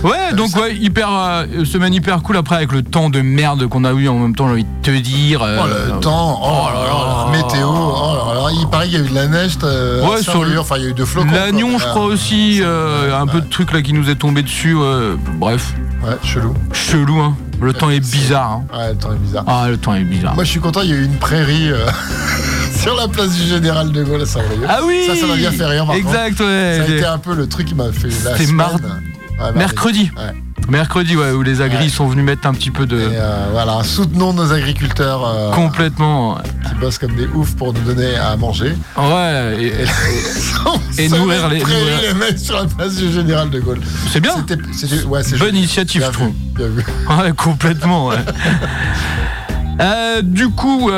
Ouais, 0.03 0.33
donc 0.33 0.55
ouais, 0.55 0.75
hyper 0.75 1.09
euh, 1.11 1.65
semaine 1.65 1.93
hyper 1.93 2.21
cool 2.21 2.37
après 2.37 2.55
avec 2.55 2.71
le 2.71 2.83
temps 2.83 3.09
de 3.09 3.21
merde 3.21 3.67
qu'on 3.67 3.83
a 3.83 3.91
eu 3.91 4.07
en 4.07 4.17
même 4.19 4.35
temps, 4.35 4.45
j'ai 4.47 4.53
envie 4.53 4.63
de 4.63 4.69
te 4.81 4.91
dire. 4.91 5.41
euh, 5.43 5.57
Oh 5.61 5.67
le 5.95 5.99
temps, 5.99 6.39
oh, 6.41 6.67
là 6.73 6.83
là, 6.85 7.25
la 7.25 7.37
météo, 7.37 7.67
oh 7.67 8.15
là 8.33 8.33
là, 8.35 8.49
il 8.57 8.67
paraît 8.69 8.85
qu'il 8.87 8.99
y 8.99 9.01
a 9.01 9.05
eu 9.05 9.09
de 9.09 9.15
la 9.15 9.27
neige. 9.27 9.57
euh, 9.63 10.07
Ouais, 10.07 10.21
sur 10.21 10.43
le- 10.43 10.59
enfin 10.59 10.75
il 10.77 10.83
y 10.83 10.85
a 10.85 10.89
eu 10.89 10.93
deux 10.93 11.05
flocons. 11.05 11.31
L'agnon, 11.31 11.77
je 11.77 11.85
crois 11.85 12.05
aussi, 12.05 12.59
euh, 12.61 13.19
un 13.19 13.27
peu 13.27 13.41
de 13.41 13.49
trucs 13.49 13.73
là 13.73 13.81
qui 13.81 13.93
nous 13.93 14.09
est 14.09 14.15
tombé 14.15 14.41
dessus. 14.43 14.75
Bref, 15.37 15.73
Ouais, 16.03 16.15
chelou. 16.23 16.53
chelou, 16.71 17.19
hein. 17.19 17.35
Le 17.61 17.73
temps 17.73 17.89
est 17.89 17.99
bizarre. 17.99 18.61
hein. 18.71 18.77
Ouais, 18.77 18.89
le 18.91 18.97
temps 18.97 19.11
est 19.11 19.17
bizarre. 19.17 19.43
Ah, 19.47 19.65
le 19.69 19.77
temps 19.77 19.93
est 19.93 20.03
bizarre. 20.05 20.33
Moi 20.35 20.45
je 20.45 20.49
suis 20.49 20.61
content, 20.61 20.81
il 20.81 20.89
y 20.91 20.93
a 20.93 20.95
eu 20.95 21.03
une 21.03 21.17
prairie 21.17 21.71
euh, 21.73 21.85
sur 22.81 22.95
la 22.95 23.09
place 23.09 23.31
du 23.31 23.43
Général 23.43 23.91
de 23.91 24.01
Gaulle 24.05 24.21
à 24.21 24.25
Saint-Brieuc. 24.25 24.63
Ah 24.69 24.79
oui 24.85 25.01
Ça, 25.07 25.15
ça 25.17 25.27
m'a 25.27 25.35
bien 25.35 25.51
fait 25.51 25.65
rire, 25.65 25.85
par 25.85 25.95
contre. 25.95 26.07
Exact, 26.07 26.39
ouais. 26.39 26.75
Ça 26.77 26.83
a 26.83 26.95
été 26.95 27.05
un 27.05 27.17
peu 27.17 27.33
le 27.35 27.49
truc 27.49 27.67
qui 27.67 27.75
m'a 27.75 27.91
fait 27.91 28.07
la 28.23 28.31
C'était 28.31 28.45
semaine. 28.45 28.55
mardi. 28.55 28.83
Ouais, 29.39 29.43
mardi. 29.45 29.57
Mercredi. 29.57 30.11
Ouais. 30.17 30.33
Mercredi, 30.69 31.15
ouais, 31.15 31.31
où 31.31 31.41
les 31.41 31.61
agris 31.61 31.85
Ouais. 31.85 31.89
sont 31.89 32.07
venus 32.07 32.23
mettre 32.25 32.45
un 32.47 32.53
petit 32.53 32.69
peu 32.69 32.85
de. 32.85 32.97
Et 32.99 33.03
euh, 33.13 33.47
voilà, 33.51 33.81
soutenons 33.83 34.33
nos 34.33 34.51
agriculteurs 34.51 35.25
euh, 35.25 35.51
Complètement. 35.51 36.37
qui 36.67 36.75
bossent 36.75 36.97
comme 36.99 37.15
des 37.15 37.25
oufs 37.33 37.55
pour 37.55 37.73
nous 37.73 37.79
donner 37.81 38.15
à 38.17 38.35
manger. 38.37 38.75
Ouais, 38.97 39.55
et- 39.59 41.01
Et 41.03 41.09
nourrir 41.09 41.47
les- 41.49 41.59
nourrir- 41.59 42.01
les 42.03 42.13
mecs 42.13 42.37
sur 42.37 42.55
la 42.57 42.65
place 42.65 42.95
du 42.97 43.11
Général 43.11 43.49
de 43.49 43.59
Gaulle. 43.59 43.79
c'est 44.11 44.19
bien. 44.19 44.33
C'était, 44.47 44.61
c'était- 44.73 45.03
ouais, 45.05 45.23
c'est 45.23 45.37
Bonne 45.37 45.47
joli. 45.47 45.59
initiative, 45.59 46.01
Bien 46.01 46.09
je 46.11 46.13
trouve. 46.17 46.31
Bien 46.55 46.67
vu. 46.67 46.85
Ouais, 47.09 47.31
complètement, 47.35 48.07
ouais. 48.07 48.17
Euh, 49.81 50.21
du 50.21 50.49
coup, 50.49 50.91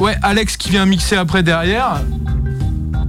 ouais, 0.00 0.16
Alex 0.22 0.56
qui 0.56 0.70
vient 0.70 0.86
mixer 0.86 1.14
après 1.16 1.44
derrière. 1.44 2.00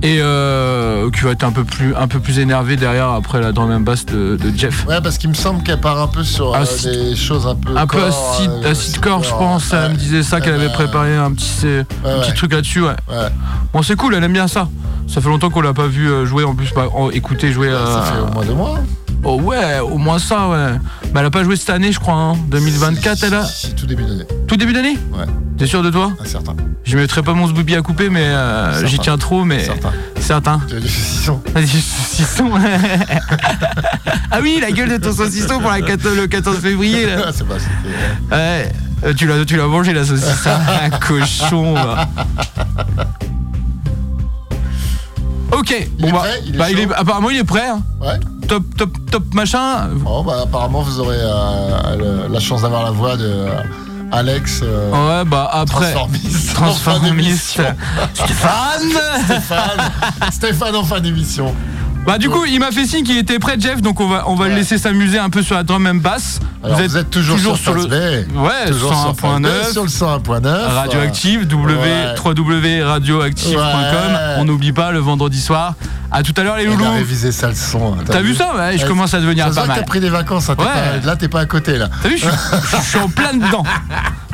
Et 0.06 0.19
euh, 0.22 1.10
qui 1.10 1.22
va 1.22 1.31
être 1.31 1.44
un 1.44 1.52
peu 1.52 1.63
plus, 1.63 1.96
un 1.96 2.07
peu 2.07 2.19
plus 2.19 2.38
énervé 2.38 2.75
derrière 2.75 3.10
après 3.10 3.42
la 3.42 3.52
drum 3.52 3.72
and 3.72 3.80
bass 3.80 4.06
de, 4.06 4.38
de 4.38 4.56
Jeff. 4.56 4.86
Ouais, 4.88 5.02
parce 5.02 5.18
qu'il 5.18 5.30
me 5.31 5.34
semble 5.34 5.63
qu'elle 5.63 5.81
part 5.81 6.00
un 6.00 6.06
peu 6.07 6.24
sur 6.24 6.54
euh, 6.54 6.60
Acid- 6.62 6.92
des 7.10 7.16
choses 7.16 7.48
un 7.48 7.56
peu. 7.56 7.75
Un 7.75 7.88
peu 7.88 7.98
corps, 7.98 8.34
acide, 8.38 8.52
euh, 8.52 8.69
acidcore, 8.72 9.24
je 9.24 9.31
pense. 9.31 9.74
Elle 9.74 9.80
ouais. 9.80 9.90
me 9.90 9.96
disait 9.96 10.22
ça, 10.22 10.42
qu'elle 10.42 10.54
avait 10.54 10.72
préparé 10.72 11.16
un 11.16 11.31
petit, 11.34 11.48
c'est- 11.50 11.80
un 12.06 12.19
petit 12.19 12.30
ouais. 12.30 12.36
truc 12.36 12.54
là-dessus, 12.54 12.81
ouais. 12.84 12.90
Ouais, 13.10 13.16
Bon, 13.74 13.81
c'est 13.81 13.96
cool, 13.96 14.13
elle 14.13 14.24
aime 14.24 14.34
bien 14.34 14.48
ça. 14.48 14.68
Ça 15.07 15.22
fait 15.22 15.30
longtemps 15.30 15.50
qu'on 15.50 15.62
l'a 15.62 15.74
pas 15.74 15.88
vu 15.88 16.08
euh, 16.08 16.25
jouer, 16.28 16.44
en 16.44 16.54
plus, 16.54 16.72
bah, 16.75 16.86
écouter 17.13 17.51
jouer. 17.51 17.72
ça 17.72 18.04
fait 18.04 18.18
euh, 18.19 18.28
au 18.28 18.31
moins 18.34 18.46
deux 18.46 18.54
mois. 18.54 18.80
Oh 19.27 19.42
ouais, 19.42 19.80
au 19.80 19.98
moins 19.98 20.19
ça, 20.19 20.48
ouais. 20.50 20.80
Mais 21.12 21.19
elle 21.19 21.25
a 21.25 21.31
pas 21.31 21.44
joué 21.44 21.56
cette 21.56 21.72
année, 21.72 21.92
je 21.92 22.00
crois. 22.00 22.13
Hein. 22.13 22.33
2024, 22.48 23.24
elle 23.24 23.34
a. 23.34 23.48
Tout 23.75 23.88
début 23.88 24.03
d'année. 24.03 24.25
Tout 24.48 24.55
début 24.55 24.72
d'année 24.72 25.00
Ouais, 25.12 25.25
T'es 25.58 25.65
sûr 25.65 25.82
de 25.82 25.89
toi 25.89 26.12
un 26.20 26.25
certain. 26.25 26.55
Je 26.84 26.96
mettrai 26.96 27.24
pas 27.24 27.34
mon 27.34 27.48
sboubi 27.48 27.75
à 27.75 27.82
couper, 27.82 28.10
mais 28.10 28.22
euh, 28.24 28.86
j'y 28.86 29.00
tiens 29.00 29.17
trop, 29.17 29.44
mais. 29.44 29.63
Certain. 29.63 29.91
Certain. 30.20 30.62
Tu 30.67 30.75
as 30.75 30.79
du 30.79 30.88
saucisson. 30.88 31.41
Vas-y, 31.55 31.82
saucisson. 31.82 32.51
ah 34.32 34.39
oui, 34.44 34.60
la 34.62 34.72
gueule 34.72 34.89
de 34.89 34.98
ton 34.98 35.12
saucisson 35.12 35.60
pour 35.60 35.72
la 35.72 35.82
14 35.82 36.15
le 36.15 36.27
14 36.27 36.60
février. 36.60 37.08
Là. 37.08 37.24
Ah, 37.25 37.32
c'est 37.34 37.48
pas. 37.48 37.55
Ouais. 38.32 38.72
Euh, 39.05 39.13
tu 39.15 39.25
l'as, 39.25 39.44
tu 39.44 39.58
l'as 39.58 39.65
mangé 39.65 39.91
la 39.94 40.05
saucisse, 40.05 40.46
hein. 40.46 40.60
un 40.84 40.89
cochon. 40.91 41.74
va. 41.74 42.08
Ok, 45.52 45.75
Il 46.00 46.02
bon 46.02 46.08
est 46.08 46.12
bah, 46.12 46.18
prêt 46.20 46.42
Il 46.46 46.56
est 46.56 46.58
bah, 46.58 46.70
il 46.72 46.78
chaud 46.78 46.84
est, 46.92 46.94
apparemment 46.96 47.30
il 47.30 47.38
est 47.38 47.44
prêt. 47.44 47.68
hein. 47.70 47.82
Ouais. 48.02 48.20
Top, 48.48 48.64
top, 48.78 48.90
top 49.12 49.34
machin. 49.34 49.88
Bon, 49.96 50.24
bah, 50.24 50.42
apparemment, 50.44 50.82
vous 50.82 51.00
aurez 51.00 51.18
euh, 51.20 51.96
le- 52.28 52.34
la 52.34 52.40
chance 52.40 52.62
d'avoir 52.62 52.84
la 52.84 52.92
voix 52.92 53.16
de 53.18 53.24
euh, 53.25 53.48
Alex. 54.12 54.60
euh, 54.64 54.92
Ouais, 55.24 55.25
bah 55.30 55.50
après. 55.52 55.92
Transformiste. 55.94 56.54
Transformiste. 56.54 56.88
En 56.88 56.92
fin 56.92 57.00
d'émission. 57.00 57.64
Stéphane 58.14 59.24
Stéphane. 59.25 59.92
Stéphane 60.32 60.75
en 60.75 60.84
fin 60.84 61.00
d'émission. 61.00 61.54
Bah 62.06 62.18
du 62.20 62.30
coup 62.30 62.46
il 62.46 62.60
m'a 62.60 62.72
fait 62.72 62.86
signe 62.86 63.04
qu'il 63.04 63.18
était 63.18 63.40
prêt 63.40 63.56
Jeff 63.60 63.82
donc 63.82 64.00
on 64.00 64.08
va 64.08 64.24
on 64.28 64.36
va 64.36 64.48
le 64.48 64.54
laisser 64.56 64.78
s'amuser 64.78 65.18
un 65.18 65.30
peu 65.32 65.42
sur 65.42 65.56
la 65.56 65.64
drum 65.64 65.88
and 65.88 65.96
bass. 65.96 66.40
Alors, 66.64 66.80
vous 66.80 66.98
êtes, 66.98 67.10
toujours, 67.12 67.38
sur, 67.58 67.74
le. 67.76 67.84
Ouais, 67.84 68.66
Toujours 68.68 68.92
sur 68.92 69.16
Phase 69.16 69.40
B, 69.40 69.46
101.9 69.46 69.72
Sur 69.72 69.84
le 69.84 69.90
101.9. 69.90 70.68
radioactive 70.74 71.42
Ouais. 71.54 72.16
www.radioactive.com. 72.26 73.60
Ouais. 73.62 74.36
On 74.40 74.46
n'oublie 74.46 74.72
pas 74.72 74.92
le 74.92 74.98
vendredi 75.00 75.40
soir. 75.40 75.76
À 76.12 76.24
tout 76.24 76.34
à 76.38 76.44
l'heure 76.44 76.58
les 76.58 76.66
loulous. 76.66 76.84
a 76.86 76.92
révisé 76.92 77.32
ça 77.32 77.50
le 77.50 77.56
son. 77.56 77.94
hein, 77.94 78.04
T'as 78.08 78.22
vu 78.22 78.34
ça 78.34 78.56
Ouais, 78.56 78.78
je 78.80 78.86
commence 78.86 79.14
à 79.14 79.20
devenir 79.20 79.50
pas 79.52 79.66
mal. 79.68 79.78
t'as 79.78 79.84
pris 79.84 80.00
des 80.00 80.10
vacances. 80.10 80.50
hein, 80.50 80.56
Ouais. 80.58 80.66
pas- 80.66 81.06
là, 81.06 81.16
t'es 81.16 81.28
pas 81.28 81.42
à 81.42 81.46
côté 81.46 81.78
là. 81.78 81.90
T'as 82.02 82.10
vu, 82.10 82.18
je, 82.18 82.26
suis- 82.26 82.32
je 82.72 82.82
suis 82.82 82.98
en 83.00 83.10
plein 83.10 83.34
dedans. 83.34 83.64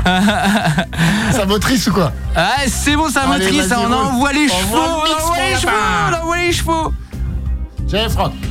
Ça 1.32 1.46
motrice 1.46 1.88
ou 1.88 1.92
quoi 1.94 2.12
Ah, 2.36 2.54
c'est 2.68 2.96
bon, 2.96 3.10
ça 3.10 3.26
motrice, 3.28 3.72
on 3.78 3.92
envoie 3.94 4.32
les 4.34 4.48
On 4.52 4.58
chevaux, 4.58 4.78
on 4.78 5.24
envoie 5.24 5.38
les 5.50 5.56
chevaux, 5.60 5.72
on 6.10 6.22
envoie 6.24 6.38
les 6.38 6.52
chevaux. 6.54 6.94
J'ai 7.92 8.08
Franck. 8.08 8.51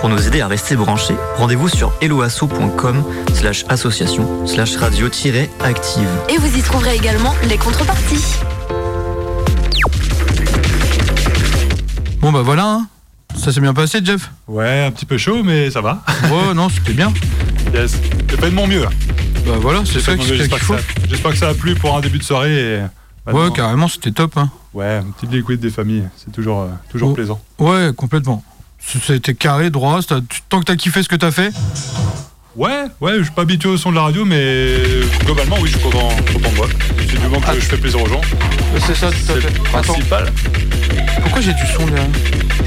Pour 0.00 0.08
nous 0.08 0.26
aider 0.26 0.40
à 0.40 0.48
rester 0.48 0.76
branchés, 0.76 1.16
rendez-vous 1.36 1.68
sur 1.68 1.92
eloasso.com 2.00 3.02
slash 3.34 3.64
association 3.68 4.46
slash 4.46 4.76
radio-active. 4.76 6.08
Et 6.28 6.36
vous 6.38 6.56
y 6.56 6.62
trouverez 6.62 6.94
également 6.96 7.34
les 7.48 7.56
contreparties. 7.58 8.36
Bon 12.20 12.32
bah 12.32 12.42
voilà, 12.42 12.64
hein. 12.64 12.86
ça 13.36 13.52
s'est 13.52 13.60
bien 13.60 13.74
passé 13.74 14.00
Jeff? 14.04 14.30
Ouais, 14.46 14.84
un 14.84 14.90
petit 14.90 15.06
peu 15.06 15.18
chaud, 15.18 15.42
mais 15.42 15.70
ça 15.70 15.80
va. 15.80 16.02
Ouais 16.24 16.54
non 16.54 16.68
c'était 16.68 16.92
bien. 16.92 17.12
Yes. 17.74 17.96
J'ai 18.30 18.36
fait 18.36 18.50
de 18.50 18.54
mon 18.54 18.66
mieux. 18.66 18.82
là. 18.82 18.90
Bah 19.46 19.52
voilà, 19.60 19.80
c'est 19.84 20.00
ça 20.00 20.12
fait 20.12 20.16
de 20.18 20.22
qu'il 20.22 20.58
faut. 20.58 20.74
que, 20.74 20.80
ça- 20.80 20.86
j'espère 21.08 21.30
que 21.32 21.36
ça 21.38 21.48
a 21.48 21.54
plu 21.54 21.74
pour 21.74 21.96
un 21.96 22.00
début 22.00 22.18
de 22.18 22.24
soirée. 22.24 22.56
Et 22.76 22.82
Ouais 23.32 23.50
carrément 23.54 23.88
c'était 23.88 24.10
top 24.12 24.36
hein. 24.36 24.50
Ouais, 24.74 24.96
un 24.96 25.10
petit 25.10 25.26
liquide 25.26 25.60
des 25.60 25.70
familles, 25.70 26.04
c'est 26.16 26.30
toujours, 26.32 26.62
euh, 26.62 26.68
toujours 26.90 27.10
Oh. 27.10 27.14
plaisant. 27.14 27.40
Ouais 27.58 27.90
complètement. 27.96 28.42
C'était 28.80 29.34
carré, 29.34 29.70
droit, 29.70 30.00
ça- 30.02 30.20
tant 30.48 30.60
que 30.60 30.64
t'as 30.64 30.76
kiffé 30.76 31.02
ce 31.02 31.08
que 31.08 31.16
t'as 31.16 31.30
fait. 31.30 31.52
Ouais, 32.56 32.84
ouais, 33.00 33.12
je 33.18 33.22
suis 33.24 33.32
pas 33.32 33.42
habitué 33.42 33.68
au 33.68 33.76
son 33.76 33.90
de 33.90 33.96
la 33.96 34.02
radio, 34.02 34.24
mais 34.24 34.78
globalement, 35.24 35.56
oui, 35.60 35.68
je 35.70 35.78
suis 35.78 35.82
content, 35.90 36.08
content 36.32 36.50
de 36.50 36.56
moi. 36.56 36.66
C'est 36.98 37.06
du 37.06 37.18
moment 37.18 37.40
que 37.40 37.46
Ah. 37.48 37.54
je 37.54 37.60
fais 37.60 37.76
plaisir 37.76 38.02
aux 38.02 38.08
gens. 38.08 38.20
C'est 38.86 38.94
ça 38.96 39.10
C'est 39.26 39.34
le 39.36 39.42
principal. 39.64 40.32
Pourquoi 41.22 41.40
j'ai 41.40 41.52
du 41.52 41.66
son 41.76 41.86
derrière 41.86 42.06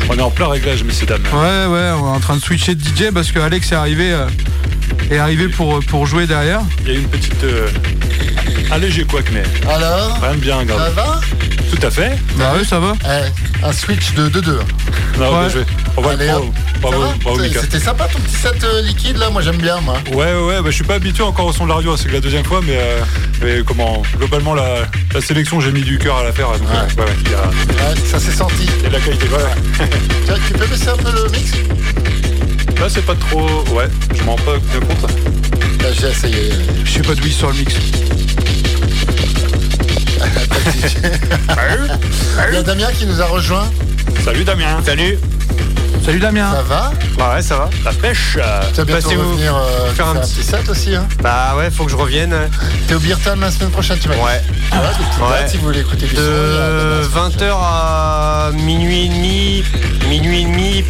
On 0.09 0.17
est 0.17 0.21
en 0.21 0.29
plein 0.31 0.47
réglage, 0.47 0.83
messieurs, 0.83 1.07
dames. 1.07 1.21
Ouais, 1.33 1.39
ouais, 1.73 1.91
on 1.99 2.13
est 2.13 2.15
en 2.15 2.19
train 2.19 2.35
de 2.37 2.41
switcher 2.41 2.75
de 2.75 2.81
DJ 2.83 3.11
parce 3.13 3.31
que 3.31 3.39
Alex 3.39 3.71
est 3.71 3.75
arrivé, 3.75 4.11
euh, 4.13 4.27
est 5.09 5.17
arrivé 5.17 5.47
pour, 5.49 5.77
euh, 5.77 5.81
pour 5.81 6.05
jouer 6.05 6.25
derrière. 6.27 6.61
Il 6.85 6.93
y 6.93 6.95
a 6.95 6.99
une 6.99 7.07
petite. 7.09 7.43
Euh, 7.43 7.67
allégé, 8.71 9.03
quoi 9.03 9.21
que, 9.21 9.31
mais 9.33 9.43
Alors 9.69 10.19
rien 10.21 10.35
de 10.35 10.37
bien 10.39 10.59
Ça 10.59 10.65
grave. 10.65 10.93
va? 10.93 11.21
Tout 11.71 11.87
à 11.87 11.89
fait. 11.89 12.11
Bah 12.35 12.53
ouais, 12.57 12.63
ça 12.65 12.79
va. 12.79 12.93
Eh, 13.05 13.65
Un 13.65 13.71
switch 13.71 14.13
de 14.13 14.27
2-2. 14.29 14.51
Non, 15.17 15.31
Ouais. 15.31 15.39
bien 15.39 15.49
joué. 15.49 15.61
On 15.97 16.01
va 16.01 16.11
Allez, 16.11 16.25
le 16.27 16.31
prendre. 16.33 16.53
Bravo, 16.81 17.03
bravo. 17.23 17.39
C'était 17.61 17.79
sympa 17.79 18.07
ton 18.11 18.19
petit 18.19 18.35
set 18.35 18.63
euh, 18.63 18.81
liquide 18.81 19.17
là, 19.17 19.29
moi 19.29 19.41
j'aime 19.41 19.57
bien 19.57 19.79
moi. 19.81 19.95
Ouais, 20.11 20.33
ouais, 20.33 20.33
ouais, 20.41 20.55
bah, 20.61 20.65
je 20.69 20.71
suis 20.75 20.83
pas 20.83 20.95
habitué 20.95 21.23
encore 21.23 21.45
au 21.47 21.53
son 21.53 21.63
de 21.65 21.69
la 21.69 21.75
radio, 21.75 21.95
c'est 21.95 22.07
que 22.09 22.13
la 22.13 22.19
deuxième 22.21 22.43
fois, 22.43 22.59
mais, 22.65 22.77
euh, 22.77 23.01
mais 23.41 23.63
comment, 23.65 24.01
globalement, 24.17 24.53
la, 24.53 24.79
la 25.13 25.21
sélection, 25.21 25.59
j'ai 25.61 25.71
mis 25.71 25.81
du 25.81 25.97
cœur 25.97 26.17
à 26.17 26.23
la 26.23 26.31
faire, 26.31 26.47
donc 26.51 26.61
euh, 26.69 27.01
ouais, 27.01 27.05
ouais, 27.05 27.11
il 27.25 27.31
y, 27.31 27.35
a, 27.35 27.39
Ouais, 27.47 27.95
ça 28.09 28.19
s'est 28.19 28.31
senti. 28.31 28.67
il 28.77 28.83
y 28.83 28.85
a 28.85 28.89
de 28.89 28.93
la 28.93 28.99
qualité. 28.99 29.27
Ouais. 29.27 29.87
Tiens, 30.25 30.35
tu 30.47 30.53
peux 30.53 30.65
baisser 30.65 30.89
un 30.89 30.97
peu 30.97 31.11
le 31.11 31.29
mix 31.29 31.51
Là, 32.79 32.87
c'est 32.89 33.05
pas 33.05 33.15
trop. 33.15 33.47
Ouais, 33.75 33.87
je 34.15 34.23
m'en 34.23 34.35
rends 34.35 34.43
pas 34.43 34.57
bien 34.57 34.79
compte. 34.79 35.11
Là 35.83 35.89
j'ai 35.99 36.07
essayé. 36.07 36.49
Je 36.83 36.89
sais 36.91 37.01
pas 37.01 37.13
d'où 37.13 37.25
il 37.27 37.31
sort 37.33 37.51
le 37.51 37.57
mix. 37.57 37.75
Il 42.49 42.53
y 42.53 42.57
a 42.57 42.63
Damien 42.63 42.91
qui 42.91 43.05
nous 43.05 43.21
a 43.21 43.25
rejoint. 43.25 43.69
Salut 44.23 44.43
Damien. 44.43 44.81
Salut. 44.85 45.17
Salut 46.03 46.19
Damien. 46.19 46.51
Ça 46.51 46.61
va 46.63 46.91
Bah 47.17 47.35
ouais, 47.35 47.41
ça 47.41 47.57
va. 47.57 47.69
La 47.85 47.93
pêche. 47.93 48.37
euh, 48.41 48.61
Tu 48.71 48.77
vas 48.77 48.85
bientôt 48.85 49.09
revenir 49.09 49.55
euh, 49.55 49.93
faire 49.93 50.07
un 50.07 50.15
petit- 50.15 50.41
set 50.43 50.67
aussi. 50.67 50.95
Hein 50.95 51.07
Bah 51.21 51.53
ouais, 51.57 51.69
faut 51.69 51.85
que 51.85 51.91
je 51.91 51.95
revienne. 51.95 52.35
T'es 52.87 52.95
au 52.95 52.99
Town 52.99 53.39
la 53.39 53.51
semaine 53.51 53.69
prochaine, 53.69 53.99
tu 53.99 54.07
vas 54.09 54.15
Ouais. 54.15 54.41
Petites 54.71 55.21
Ouais. 55.21 55.29
dates, 55.29 55.49
si 55.49 55.57
vous 55.57 55.63
voulez 55.65 55.81
écouter 55.81 56.07
du 56.07 56.15
son. 56.15 56.21
il 56.21 56.23
y 56.23 56.27
a 56.27 56.29
De 56.29 57.01
la 57.01 57.03
semaine 57.03 57.29
20h 57.29 57.57
à 57.61 58.51
minuit 58.55 59.05
et 59.05 59.09
demi, 59.09 59.63
minuit 60.09 60.41
et 60.41 60.45
demi, 60.45 60.83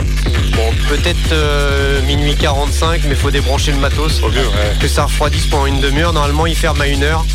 bon 0.56 0.72
peut-être 0.90 1.32
euh, 1.34 2.02
minuit 2.04 2.36
45, 2.36 3.02
mais 3.10 3.16
faut 3.16 3.32
débrancher 3.32 3.72
le 3.74 3.80
matos. 3.80 4.22
Ok, 4.24 4.34
ouais. 4.34 4.44
Que 4.80 4.88
ça 4.88 5.04
refroidisse 5.06 5.48
pendant 5.48 5.66
une 5.66 5.82
demi-heure. 5.82 6.14
Normalement, 6.14 6.46
il 6.46 6.56
ferme 6.56 6.80
à 6.82 6.88
une 6.88 7.04
heure. 7.04 7.26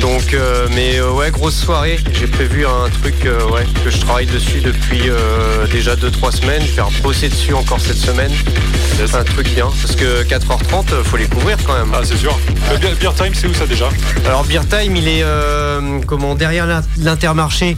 Donc, 0.00 0.34
euh, 0.34 0.66
mais 0.74 0.98
euh, 0.98 1.10
ouais, 1.12 1.30
grosse 1.30 1.54
soirée. 1.54 1.98
J'ai 2.12 2.26
prévu 2.26 2.66
un 2.66 2.90
truc 3.00 3.14
euh, 3.24 3.42
ouais, 3.50 3.64
que 3.84 3.90
je 3.90 3.98
travaille 4.00 4.26
dessus 4.26 4.60
depuis 4.60 5.08
euh, 5.08 5.66
déjà 5.70 5.94
2-3 5.94 6.32
semaines. 6.36 6.62
Je 6.66 6.72
vais 6.72 6.82
bosser 7.02 7.28
dessus 7.28 7.54
encore 7.54 7.80
cette 7.80 7.96
semaine. 7.98 8.30
Yes. 8.98 9.14
Un 9.14 9.24
truc 9.24 9.48
bien. 9.54 9.66
Parce 9.82 9.96
que 9.96 10.22
4h30, 10.24 10.92
euh, 10.92 11.02
faut 11.04 11.16
les 11.16 11.26
couvrir 11.26 11.56
quand 11.66 11.74
même. 11.74 11.90
Ah, 11.94 12.00
c'est 12.04 12.16
sûr. 12.16 12.38
Le 12.70 12.78
beer, 12.78 12.94
beer 13.00 13.12
time, 13.14 13.32
c'est 13.34 13.46
où 13.48 13.54
ça 13.54 13.66
déjà? 13.66 13.88
Alors 14.26 14.44
Beer 14.44 14.60
Time, 14.68 14.94
il 14.96 15.08
est 15.08 15.22
euh, 15.22 15.98
comment 16.06 16.34
derrière 16.34 16.66
l'in- 16.66 16.82
l'Intermarché. 16.98 17.76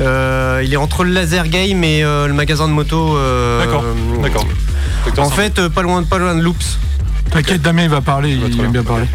Euh, 0.00 0.62
il 0.64 0.72
est 0.72 0.76
entre 0.76 1.04
le 1.04 1.12
Laser 1.12 1.48
Game 1.48 1.84
et 1.84 2.02
euh, 2.02 2.26
le 2.26 2.32
magasin 2.32 2.66
de 2.68 2.72
moto. 2.72 3.18
D'accord, 3.58 3.84
d'accord. 4.22 4.46
En 5.18 5.30
fait, 5.30 5.68
pas 5.68 5.82
loin, 5.82 6.02
pas 6.02 6.18
loin 6.18 6.34
de 6.34 6.40
Loops. 6.42 6.78
T'inquiète, 7.30 7.62
Damien 7.62 7.82
il 7.84 7.88
va 7.88 8.00
parler, 8.00 8.30
il, 8.32 8.38
très 8.40 8.48
aime 8.50 8.70
bien. 8.70 8.82
bien 8.82 8.82
parler. 8.84 9.06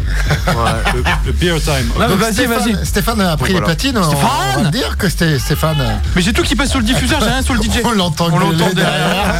le, 0.46 1.02
le 1.26 1.32
beer 1.32 1.58
time. 1.60 1.72
Non, 1.98 2.00
mais 2.00 2.08
Donc, 2.08 2.18
vas-y, 2.18 2.34
Stéphane, 2.34 2.58
vas-y. 2.72 2.86
Stéphane 2.86 3.20
a 3.22 3.36
pris 3.38 3.52
Voilà. 3.52 3.66
les 3.66 3.72
platines. 3.74 3.96
on- 3.96 4.00
On, 4.02 4.04
Stéphane 4.10 4.64
va 4.64 4.70
dire 4.70 4.96
que 4.98 5.08
c'était 5.08 5.38
Stéphane. 5.38 6.00
Mais 6.14 6.20
j'ai 6.20 6.32
tout 6.34 6.42
qui 6.42 6.54
passe 6.54 6.68
sur 6.70 6.80
le 6.80 6.84
diffuseur, 6.84 7.20
j'ai 7.20 7.26
rien 7.30 7.40
sur 7.42 7.54
le 7.54 7.60
DJ. 7.62 7.80
On 7.84 7.92
l'entend 7.92 8.28
On 8.30 8.38
l'entend 8.38 8.70
derrière. 8.74 9.34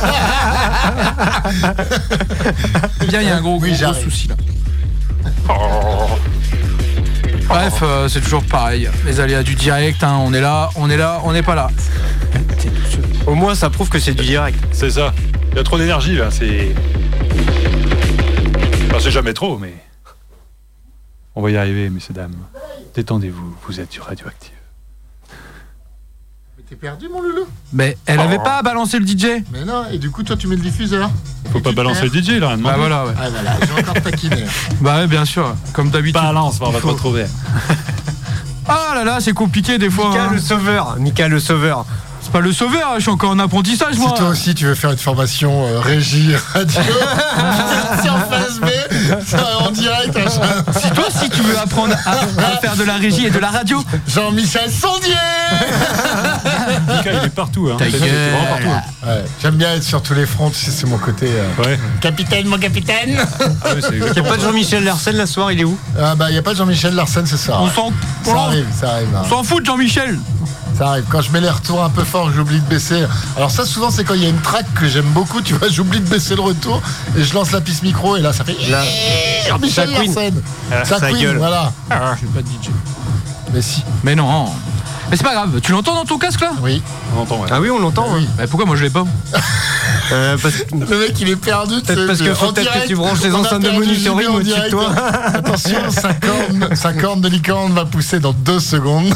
Eh 3.02 3.06
bien, 3.08 3.20
il 3.20 3.28
y 3.28 3.30
a 3.30 3.36
un 3.36 3.40
gros, 3.42 3.58
Oui, 3.60 3.72
gros, 3.78 3.92
souci 3.94 4.28
là. 4.28 4.36
Bref, 7.48 7.74
euh, 7.82 8.08
c'est 8.08 8.20
toujours 8.20 8.44
pareil. 8.44 8.88
Les 9.04 9.18
aléas 9.20 9.42
du 9.42 9.54
direct, 9.56 10.02
hein, 10.04 10.18
on 10.20 10.32
est 10.32 10.40
là, 10.40 10.70
on 10.76 10.88
est 10.88 10.96
là, 10.96 11.20
on 11.24 11.32
n'est 11.32 11.42
pas 11.42 11.54
là. 11.56 11.68
Au 13.26 13.34
moins, 13.34 13.54
ça 13.54 13.68
prouve 13.70 13.88
que 13.88 13.98
c'est 13.98 14.14
du 14.14 14.24
direct. 14.24 14.58
C'est 14.72 14.90
ça. 14.90 15.12
Il 15.52 15.56
y 15.56 15.60
a 15.60 15.64
trop 15.64 15.76
d'énergie 15.76 16.16
là, 16.16 16.28
c'est. 16.30 16.74
Enfin, 19.00 19.08
c'est 19.08 19.14
jamais 19.14 19.32
trop, 19.32 19.56
mais. 19.56 19.72
On 21.34 21.40
va 21.40 21.50
y 21.50 21.56
arriver, 21.56 21.88
messieurs, 21.88 22.12
dames. 22.12 22.34
Détendez-vous, 22.94 23.56
vous 23.66 23.80
êtes 23.80 23.90
sur 23.90 24.04
Radioactive. 24.04 24.52
Mais 26.58 26.64
T'es 26.68 26.76
perdu, 26.76 27.08
mon 27.08 27.22
loulou? 27.22 27.46
Mais 27.72 27.96
elle 28.04 28.20
avait 28.20 28.36
pas 28.38 28.58
à 28.58 28.62
balancer 28.62 28.98
le 28.98 29.06
DJ. 29.06 29.42
Mais 29.52 29.64
non, 29.64 29.84
et 29.90 29.96
du 29.96 30.10
coup, 30.10 30.22
toi, 30.22 30.36
tu 30.36 30.48
mets 30.48 30.56
le 30.56 30.60
diffuseur. 30.62 31.10
Faut 31.50 31.58
Et 31.60 31.62
pas 31.62 31.70
tu 31.70 31.76
balancer 31.76 32.10
perds. 32.10 32.10
le 32.14 32.20
DJ 32.22 32.28
là, 32.40 32.56
Bah 32.58 32.74
voilà, 32.76 33.06
ouais. 33.06 33.12
Ah 33.18 33.30
voilà, 33.30 33.52
j'ai 33.66 33.80
encore 33.80 34.02
taquiné. 34.02 34.44
Bah 34.82 34.98
ouais, 34.98 35.06
bien 35.06 35.24
sûr, 35.24 35.54
comme 35.72 35.88
d'habitude. 35.90 36.20
Balance, 36.20 36.58
on 36.60 36.70
va 36.70 36.80
te 36.80 36.86
retrouver. 36.86 37.24
Ah 38.72 38.92
là 38.94 39.02
là, 39.02 39.18
c'est 39.20 39.32
compliqué 39.32 39.78
des 39.78 39.90
fois. 39.90 40.10
Mika 40.10 40.24
hein. 40.24 40.30
le 40.32 40.38
sauveur. 40.38 40.96
Mika 40.98 41.26
le 41.26 41.40
sauveur. 41.40 41.86
C'est 42.20 42.30
pas 42.30 42.40
le 42.40 42.52
sauveur, 42.52 42.92
je 42.96 43.00
suis 43.00 43.10
encore 43.10 43.30
en 43.30 43.38
apprentissage 43.38 43.94
Si 43.94 44.00
moi. 44.00 44.12
toi 44.16 44.28
aussi 44.28 44.54
tu 44.54 44.66
veux 44.66 44.74
faire 44.74 44.92
une 44.92 44.98
formation 44.98 45.66
euh, 45.66 45.80
régie 45.80 46.36
radio, 46.52 46.78
en 48.10 48.20
en 49.60 49.70
direct, 49.70 50.14
machin. 50.14 50.64
Si 50.78 50.90
toi 50.90 51.04
si 51.10 51.28
tu 51.30 51.42
veux 51.42 51.58
apprendre 51.58 51.94
à, 52.06 52.10
à 52.44 52.56
faire 52.60 52.76
de 52.76 52.84
la 52.84 52.94
régie 52.94 53.26
et 53.26 53.30
de 53.30 53.38
la 53.38 53.48
radio, 53.48 53.82
Jean-Michel 54.08 54.70
Sondier 54.70 55.14
Mika, 56.88 57.12
il 57.12 57.26
est 57.26 57.34
partout. 57.34 57.68
Hein. 57.72 57.76
Ta 57.78 57.86
Il 57.88 57.94
est 57.94 57.98
vraiment 57.98 58.44
partout. 58.48 58.64
gueule. 58.64 59.08
ouais, 59.16 59.24
J'aime 59.42 59.54
bien 59.56 59.74
être 59.74 59.82
sur 59.84 60.02
tous 60.02 60.14
les 60.14 60.26
fronts, 60.26 60.50
tu 60.50 60.56
sais, 60.56 60.70
c'est 60.70 60.86
mon 60.86 60.98
côté. 60.98 61.26
euh, 61.30 61.62
Ouais. 61.64 61.78
Capitaine, 62.00 62.46
mon 62.46 62.58
capitaine 62.58 63.18
Ah 63.64 63.68
c'est 63.80 63.88
Il 63.92 63.96
n'y 63.98 64.02
a 64.02 64.06
exactement 64.08 64.28
pas 64.28 64.36
de 64.36 64.40
ça. 64.40 64.46
Jean-Michel 64.48 64.84
Larsen 64.84 65.16
la 65.16 65.26
soir, 65.26 65.52
il 65.52 65.60
est 65.60 65.64
où? 65.64 65.76
Ah 66.00 66.14
bah, 66.14 66.30
il 66.30 66.38
a 66.38 66.42
pas 66.42 66.52
de 66.52 66.56
Jean-Michel 66.58 66.94
Larsen 66.94 67.26
ce 67.26 67.36
soir. 67.36 67.62
on 67.62 67.68
Ça 68.24 68.36
arrive, 68.38 68.66
ça 68.78 68.90
arrive. 68.92 69.08
hein. 69.14 69.22
on 69.24 69.28
s'en 69.28 69.42
fout 69.42 69.60
de 69.62 69.66
Jean-Michel. 69.66 70.18
Ça 70.80 70.88
arrive. 70.88 71.04
Quand 71.10 71.20
je 71.20 71.30
mets 71.30 71.42
les 71.42 71.50
retours 71.50 71.84
un 71.84 71.90
peu 71.90 72.04
forts, 72.04 72.30
j'oublie 72.32 72.58
de 72.58 72.64
baisser. 72.64 73.04
Alors 73.36 73.50
ça, 73.50 73.66
souvent, 73.66 73.90
c'est 73.90 74.02
quand 74.02 74.14
il 74.14 74.22
y 74.22 74.26
a 74.26 74.30
une 74.30 74.40
track 74.40 74.64
que 74.74 74.88
j'aime 74.88 75.10
beaucoup, 75.10 75.42
tu 75.42 75.52
vois, 75.52 75.68
j'oublie 75.70 76.00
de 76.00 76.08
baisser 76.08 76.34
le 76.34 76.40
retour 76.40 76.80
et 77.18 77.22
je 77.22 77.34
lance 77.34 77.52
la 77.52 77.60
piste 77.60 77.82
micro 77.82 78.16
et 78.16 78.22
là, 78.22 78.32
ça 78.32 78.44
fait 78.44 78.56
Là. 78.70 78.82
Jean-Michel 79.46 79.90
Ça. 79.90 80.02
Larsen. 80.02 80.42
Ah, 80.72 80.84
Ça 80.86 80.98
sa 80.98 81.08
queen, 81.10 81.20
gueule. 81.20 81.36
voilà. 81.36 81.70
Je 82.14 82.18
suis 82.20 82.26
pas 82.28 82.40
DJ. 82.40 82.70
Mais 83.52 83.60
si, 83.60 83.84
Mais 84.04 84.14
non. 84.14 84.46
Mais 85.10 85.16
c'est 85.16 85.24
pas 85.24 85.32
grave, 85.34 85.60
tu 85.60 85.72
l'entends 85.72 85.94
dans 85.94 86.04
ton 86.04 86.18
casque 86.18 86.40
là? 86.40 86.52
Oui. 86.62 86.82
On 87.16 87.22
entend, 87.22 87.40
ouais. 87.40 87.48
Ah 87.50 87.60
oui, 87.60 87.68
on 87.70 87.78
l'entend. 87.80 88.06
Oui. 88.14 88.28
Bah 88.38 88.44
pourquoi 88.48 88.64
moi 88.66 88.76
je 88.76 88.84
l'ai 88.84 88.90
pas? 88.90 89.04
Euh, 90.12 90.36
parce 90.42 90.56
que- 90.56 90.74
Le 90.74 90.98
mec, 90.98 91.20
il 91.20 91.28
est 91.28 91.36
perdu. 91.36 91.74
Peut-être 91.82 92.04
parce 92.08 92.18
que 92.18 92.32
en 92.32 92.34
faut 92.34 92.50
peut-être 92.50 92.72
que 92.82 92.86
tu 92.88 92.96
branches 92.96 93.20
les 93.20 93.32
enceintes 93.32 93.62
de 93.62 93.70
monitoring 93.70 94.26
au-dessus 94.26 94.60
de 94.60 94.68
toi. 94.68 94.90
Attention, 95.34 95.88
sa 95.88 96.14
corne, 96.14 96.74
sa 96.74 96.92
corne 96.92 97.20
de 97.20 97.28
licorne 97.28 97.72
va 97.74 97.84
pousser 97.84 98.18
dans 98.18 98.32
deux 98.32 98.58
secondes. 98.58 99.14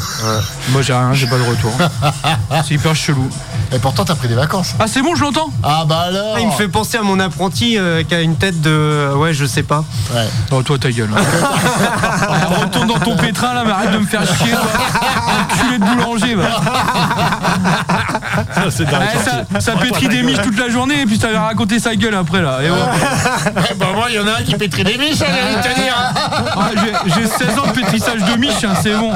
Moi 0.69 0.81
j'ai 0.81 0.93
rien, 0.93 1.11
j'ai 1.11 1.27
pas 1.27 1.37
de 1.37 1.43
retour. 1.43 1.73
c'est 2.65 2.75
hyper 2.75 2.95
chelou. 2.95 3.27
Et 3.73 3.79
pourtant, 3.79 4.05
t'as 4.05 4.15
pris 4.15 4.29
des 4.29 4.35
vacances. 4.35 4.73
Ah 4.79 4.85
c'est 4.87 5.01
bon, 5.01 5.15
je 5.15 5.23
l'entends? 5.23 5.49
Ah 5.63 5.83
bah 5.85 6.05
alors 6.07 6.35
Ah, 6.37 6.39
il 6.39 6.47
me 6.47 6.51
fait 6.53 6.69
penser 6.69 6.97
à 6.97 7.01
mon 7.01 7.19
apprenti 7.19 7.77
euh, 7.77 8.03
qui 8.03 8.15
a 8.15 8.21
une 8.21 8.37
tête 8.37 8.61
de. 8.61 9.09
Ouais, 9.17 9.33
je 9.33 9.45
sais 9.45 9.63
pas. 9.63 9.83
Ouais. 10.13 10.29
Oh 10.51 10.61
toi 10.63 10.77
ta 10.77 10.91
gueule. 10.91 11.09
Ah, 11.13 12.47
retourne 12.61 12.87
dans 12.87 12.99
ton 12.99 13.17
pétrin 13.17 13.53
là, 13.53 13.63
mais 13.65 13.71
arrête 13.71 13.91
de 13.91 13.97
me 13.97 14.05
faire 14.05 14.21
chier. 14.25 14.51
toi. 14.51 14.61
Enculé 15.61 15.77
de 15.79 15.83
boulanger. 15.85 16.35
va. 16.35 16.43
Ça, 18.53 18.61
c'est 18.69 18.85
dingue. 18.85 19.01
Eh, 19.13 19.17
ça, 19.23 19.61
ça 19.61 19.71
pétrit 19.79 20.07
des 20.07 20.23
miches 20.23 20.41
toute 20.41 20.57
la 20.59 20.69
journée 20.69 21.01
et 21.01 21.05
puis 21.05 21.17
ça 21.17 21.31
va 21.31 21.41
raconter 21.41 21.79
sa 21.79 21.95
gueule 21.95 22.15
après 22.15 22.41
là. 22.41 22.59
Et 22.63 22.69
ouais. 22.69 22.77
Eh 23.71 23.73
ben, 23.75 23.87
moi, 23.95 24.05
il 24.09 24.15
y 24.15 24.19
en 24.19 24.27
a 24.27 24.39
un 24.39 24.43
qui 24.43 24.55
pétrit 24.55 24.83
des 24.83 24.97
miches, 24.97 25.21
hein, 25.21 25.25
j'ai 25.33 25.43
envie 25.43 25.55
de 25.67 25.73
te 25.73 25.79
dire. 25.81 25.95
Ah, 26.55 26.69
j'ai- 26.73 27.11
J'ai 27.21 27.27
16 27.27 27.59
ans 27.59 27.67
de 27.67 27.71
pétrissage 27.71 28.23
de 28.23 28.35
miches, 28.39 28.63
hein, 28.63 28.73
c'est 28.81 28.95
bon. 28.95 29.11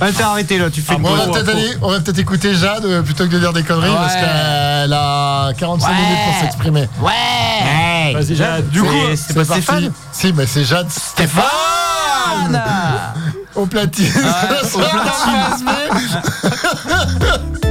Ouais, 0.00 0.12
t'as 0.16 0.28
arrêté 0.28 0.58
là, 0.58 0.70
tu 0.70 0.80
fais 0.80 0.92
Ah, 0.92 0.96
une 0.96 1.02
bon, 1.02 1.08
on, 1.12 1.16
va 1.16 1.24
pause. 1.24 1.34
peut-être 1.34 1.48
aller- 1.56 1.76
on 1.82 1.90
va 1.90 1.98
peut-être 1.98 2.18
écouter 2.20 2.54
Jade 2.54 2.84
euh, 2.84 3.02
plutôt 3.02 3.24
que 3.24 3.30
de 3.30 3.38
dire 3.40 3.52
des 3.52 3.64
conneries 3.64 3.90
Ouais. 3.90 3.96
parce 3.96 4.14
qu'elle 4.14 4.92
a 4.92 5.50
45 5.58 5.88
minutes 5.92 6.18
pour 6.24 6.40
s'exprimer. 6.40 6.88
Ouais. 7.00 8.14
Vas-y, 8.14 8.36
Jade. 8.36 8.68
Du 8.70 8.80
coup, 8.82 8.88
C'est- 9.16 9.34
pas. 9.34 9.44
Stéphane 9.44 9.90
Si, 10.12 10.32
mais 10.32 10.46
c'est 10.46 10.62
Jade 10.64 10.88
Stéphane 10.88 11.42
Au 13.58 13.66
platine. 13.66 14.12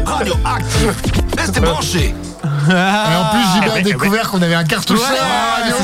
Dans 0.05 0.19
le 0.19 0.31
Radioactive. 0.43 0.93
Restez 1.37 1.59
branchés. 1.61 2.13
Et 2.43 2.73
en 3.15 3.25
plus, 3.31 3.43
Gilbert 3.53 3.75
a 3.75 3.81
découvert 3.81 4.29
qu'on 4.29 4.41
avait 4.41 4.55
un 4.55 4.63
cartouche 4.65 4.99
Ouais, 4.99 5.05
radio. 5.05 5.75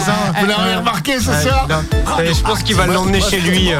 Vous 0.41 0.45
l'avez 0.45 0.75
remarqué 0.75 1.17
ce 1.19 1.31
soir 1.41 1.67
Et 2.21 2.33
je 2.33 2.41
pense 2.41 2.63
qu'il 2.63 2.75
va 2.75 2.85
l'emmener 2.85 3.21
chez 3.21 3.39
lui. 3.39 3.71
euh, 3.73 3.79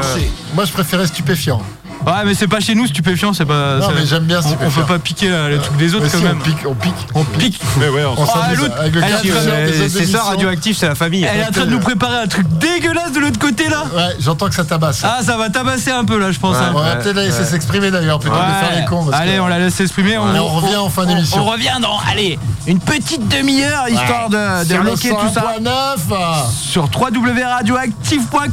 Moi, 0.54 0.64
je 0.64 0.72
préférais 0.72 1.06
stupéfiant. 1.06 1.60
Ouais, 2.06 2.12
mais 2.26 2.34
c'est 2.34 2.48
pas 2.48 2.60
chez 2.60 2.74
nous, 2.74 2.86
stupéfiant, 2.86 3.32
c'est 3.32 3.46
pas. 3.46 3.76
Non, 3.76 3.86
ça- 3.88 3.92
mais 3.94 4.04
j'aime 4.06 4.24
bien 4.24 4.36
on, 4.38 4.44
on 4.44 4.48
stupéfiant. 4.48 4.82
peut 4.82 4.92
pas 4.94 4.98
piquer 4.98 5.28
là, 5.30 5.48
les 5.48 5.58
trucs 5.58 5.76
des 5.78 5.94
autres 5.94 6.04
Mais 6.04 6.10
quand 6.10 6.18
si, 6.18 6.24
même. 6.24 6.38
on 6.38 6.42
pique, 6.44 6.58
on 6.66 6.74
pique. 6.74 6.94
On 7.14 7.24
pique. 7.24 7.60
Mais 7.78 7.88
ouais, 7.88 8.04
on 8.04 8.12
On 8.20 8.24
Ah, 8.24 8.42
s'amuse 8.44 8.58
l'autre, 8.58 8.74
avec 8.78 8.94
le 8.94 9.02
elle 9.02 9.08
des 9.22 9.30
autres 9.30 9.72
C'est 9.72 9.88
ça, 9.90 9.98
émissions. 10.02 10.20
radioactif, 10.24 10.76
c'est 10.76 10.88
la 10.88 10.94
famille. 10.94 11.24
Elle 11.24 11.40
est 11.40 11.46
en 11.48 11.50
train 11.50 11.64
de 11.66 11.70
nous 11.70 11.80
préparer 11.80 12.18
un 12.18 12.26
truc 12.26 12.46
dégueulasse 12.58 13.12
de 13.12 13.20
l'autre 13.20 13.38
côté 13.38 13.68
là. 13.68 13.84
Ouais, 13.94 14.16
j'entends 14.20 14.48
que 14.48 14.54
ça 14.54 14.64
tabasse. 14.64 15.00
Ah, 15.02 15.20
ça 15.22 15.36
va 15.38 15.48
tabasser 15.50 15.90
un 15.92 16.04
peu 16.04 16.18
là, 16.18 16.30
je 16.30 16.38
pense. 16.38 16.56
hein. 16.56 16.72
on 16.74 16.78
va 16.80 16.96
peut-être 16.96 17.16
la 17.16 17.24
laisser 17.24 17.44
s'exprimer 17.44 17.90
d'ailleurs, 17.90 18.18
plutôt 18.18 18.36
que 18.36 18.40
de 18.40 18.66
faire 18.66 18.78
les 18.80 18.84
cons. 18.84 19.04
parce 19.06 19.22
Allez, 19.22 19.40
on 19.40 19.46
la 19.46 19.58
laisse 19.58 19.74
s'exprimer. 19.74 20.16
Allez, 20.16 20.38
on 20.40 20.48
revient 20.48 20.76
en 20.76 20.88
fin 20.90 21.02
on- 21.04 21.06
d'émission. 21.06 21.40
On 21.40 21.44
revient 21.50 21.78
dans, 21.80 21.98
allez, 22.10 22.38
une 22.66 22.80
petite 22.80 23.26
demi-heure 23.28 23.88
histoire 23.88 24.28
de, 24.28 24.62
de 24.64 24.68
Sur 24.68 24.76
le 24.78 24.82
bloquer 24.90 25.08
tout 25.08 25.32
ça 25.34 25.54
101.9, 25.58 26.52
sur 26.62 26.84
www.radioactive.com. 26.84 28.50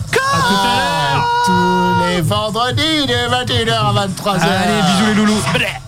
tous 1.45 2.05
les 2.07 2.21
vendredis 2.21 3.05
de 3.07 3.29
21h 3.45 3.73
à 3.73 4.07
23h. 4.07 4.39
Allez, 4.39 4.81
bisous 4.81 5.07
les 5.07 5.13
loulous. 5.15 5.80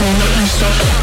will 0.00 0.12
not 0.12 0.46
stop 0.46 0.97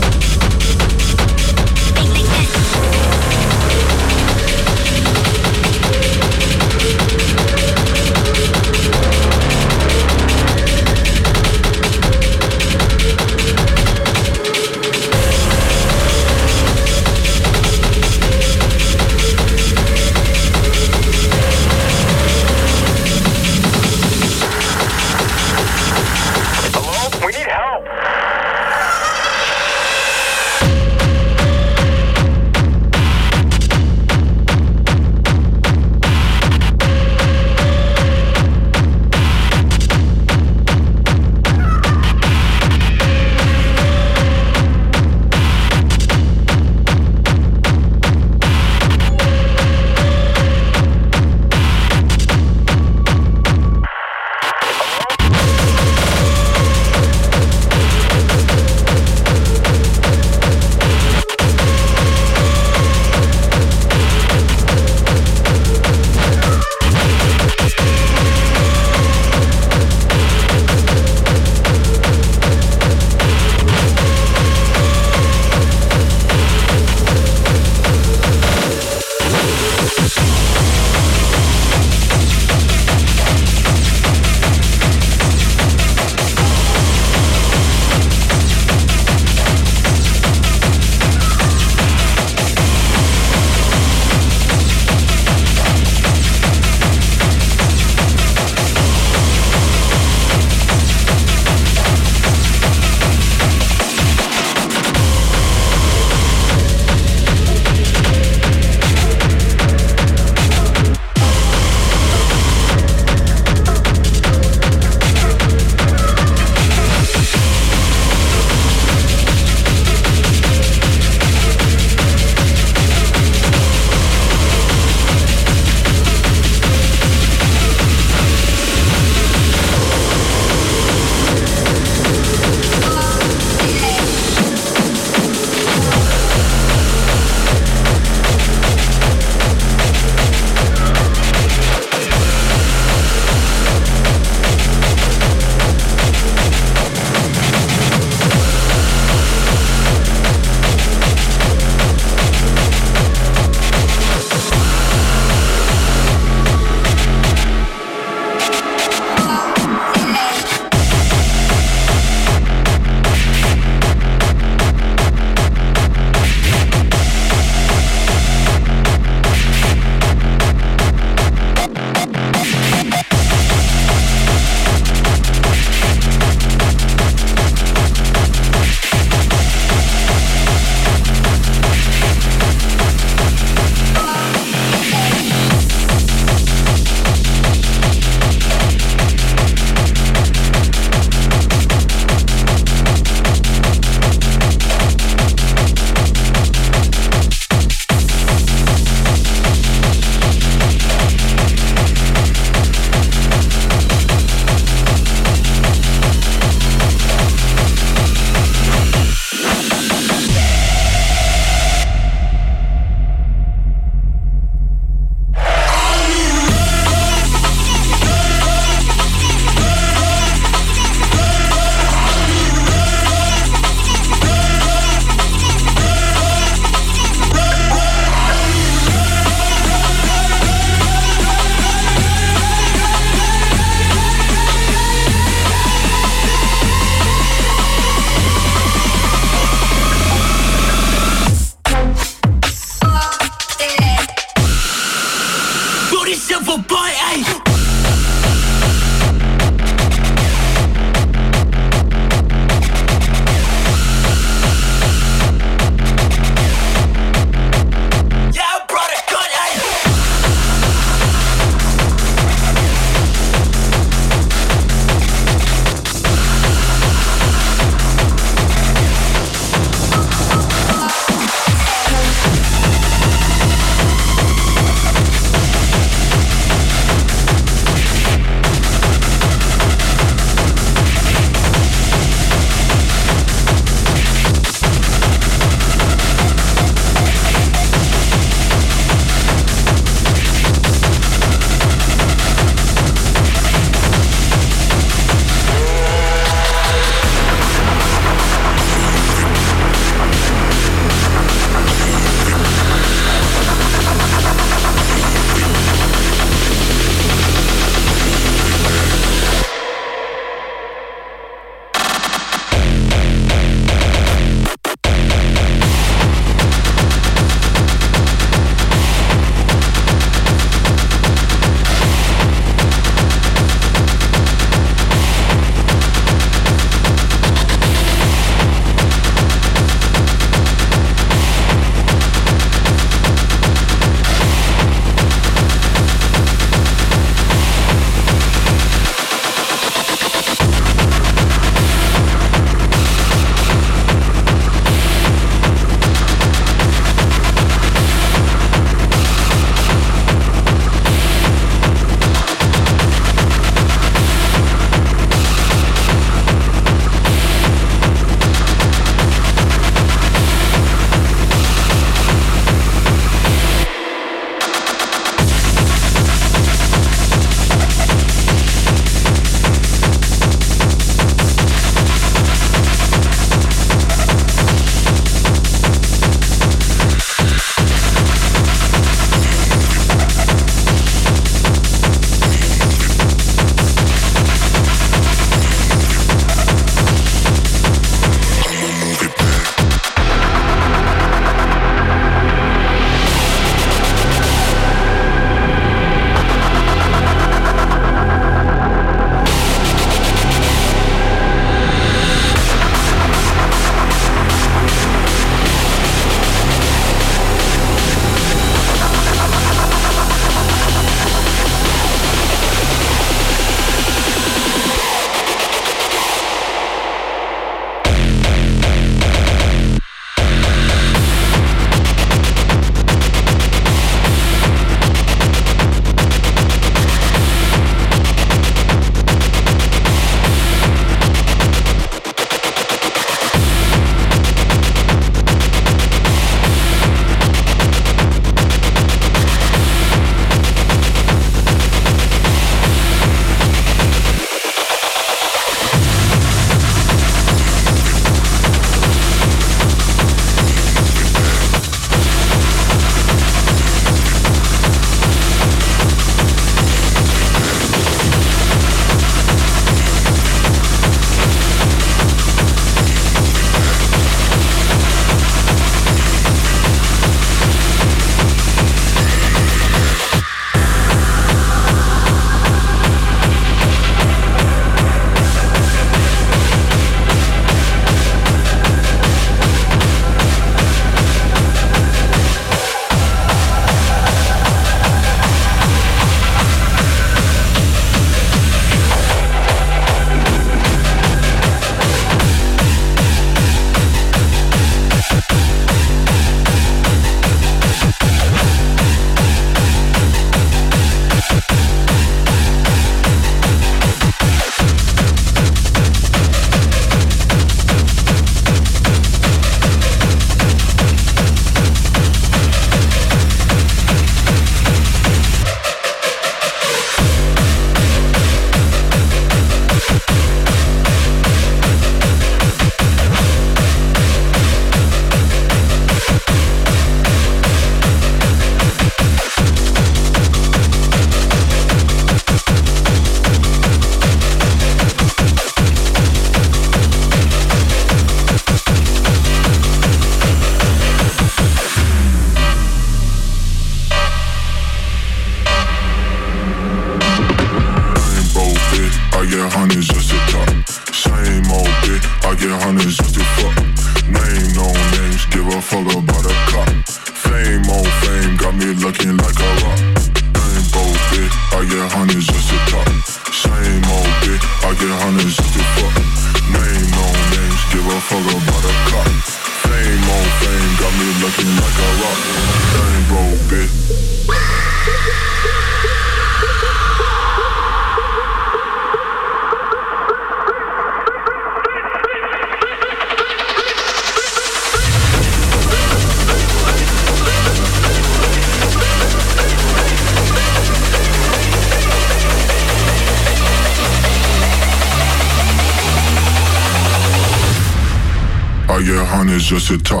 to 599.71 599.77
talk, 599.77 600.00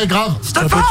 ouais, 0.00 0.06
grave. 0.06 0.34
Stéphane 0.42 0.82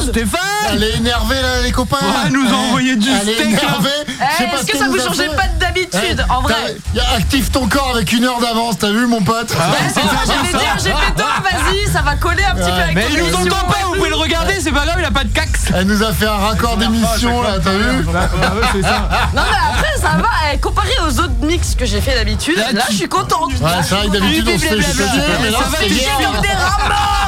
Stéphane 0.00 0.40
Elle 0.72 0.82
est 0.84 0.96
énervée 0.96 1.40
là, 1.40 1.60
les 1.62 1.72
copains. 1.72 1.96
Ouais, 1.96 2.12
elle 2.26 2.32
nous 2.32 2.46
a 2.46 2.50
Eh, 2.52 2.66
envoyé 2.68 2.96
du 2.96 3.08
Elle 3.08 3.28
est 3.28 3.34
steak. 3.34 3.48
Eh, 3.48 4.44
Est-ce 4.44 4.60
ce 4.60 4.66
que 4.66 4.72
qu'elle 4.72 4.80
ça 4.80 4.86
vous 4.88 4.98
changeait 4.98 5.28
pas 5.28 5.46
d'habitude 5.58 6.24
Eh, 6.28 6.32
En 6.32 6.40
vrai 6.42 6.76
Active 7.16 7.50
ton 7.50 7.66
corps 7.68 7.92
avec 7.94 8.12
une 8.12 8.24
heure 8.24 8.40
d'avance, 8.40 8.78
t'as 8.78 8.90
vu 8.90 9.06
mon 9.06 9.22
pote 9.22 9.50
Ouais, 9.50 9.56
c'est 9.88 10.00
ça, 10.00 10.06
j'allais 10.26 10.48
dire, 10.50 10.76
j'ai 10.78 10.90
fait 10.90 11.14
tort, 11.16 11.42
vas-y, 11.42 11.86
ça 11.92 12.02
va 12.02 12.16
coller 12.16 12.44
un 12.44 12.54
petit 12.54 12.70
peu 12.70 12.82
avec 12.82 12.94
Mais 12.94 13.06
il 13.12 13.22
nous 13.22 13.34
entend 13.34 13.66
pas, 13.66 13.78
vous 13.86 13.94
pouvez 13.94 14.08
le 14.10 14.16
regarder, 14.16 14.54
c'est 14.60 14.72
pas 14.72 14.84
grave, 14.84 14.96
il 14.98 15.04
a 15.04 15.10
pas 15.10 15.24
de 15.24 15.32
cax. 15.32 15.60
Elle 15.74 15.86
nous 15.86 16.02
a 16.02 16.12
fait 16.12 16.26
un 16.26 16.36
raccord 16.36 16.76
d'émission 16.76 17.42
là, 17.42 17.56
t'as 17.62 17.70
vu 17.72 18.04
ça. 18.82 19.08
Non 19.34 19.42
mais 19.42 19.56
après 19.78 19.96
ça 20.00 20.16
va, 20.18 20.28
eh, 20.52 20.58
comparé 20.58 20.92
aux 21.06 21.20
autres 21.20 21.32
mix 21.42 21.74
que 21.74 21.84
j'ai 21.84 22.00
fait 22.00 22.14
d'habitude, 22.14 22.56
Là, 22.56 22.82
je 22.90 22.94
suis 22.96 23.08
contente. 23.08 23.50
Ouais, 23.60 23.70
c'est 23.82 23.94
vrai 23.94 24.06
que 24.06 24.12
d'habitude 24.12 24.48
on 24.48 24.58
se 24.58 24.64
fait 24.66 24.72
mais 25.42 25.50
là 25.50 25.58
Ça 25.58 25.64
c'est 25.78 25.88
comme 26.24 26.40
des 26.42 26.48
rameurs 26.48 27.27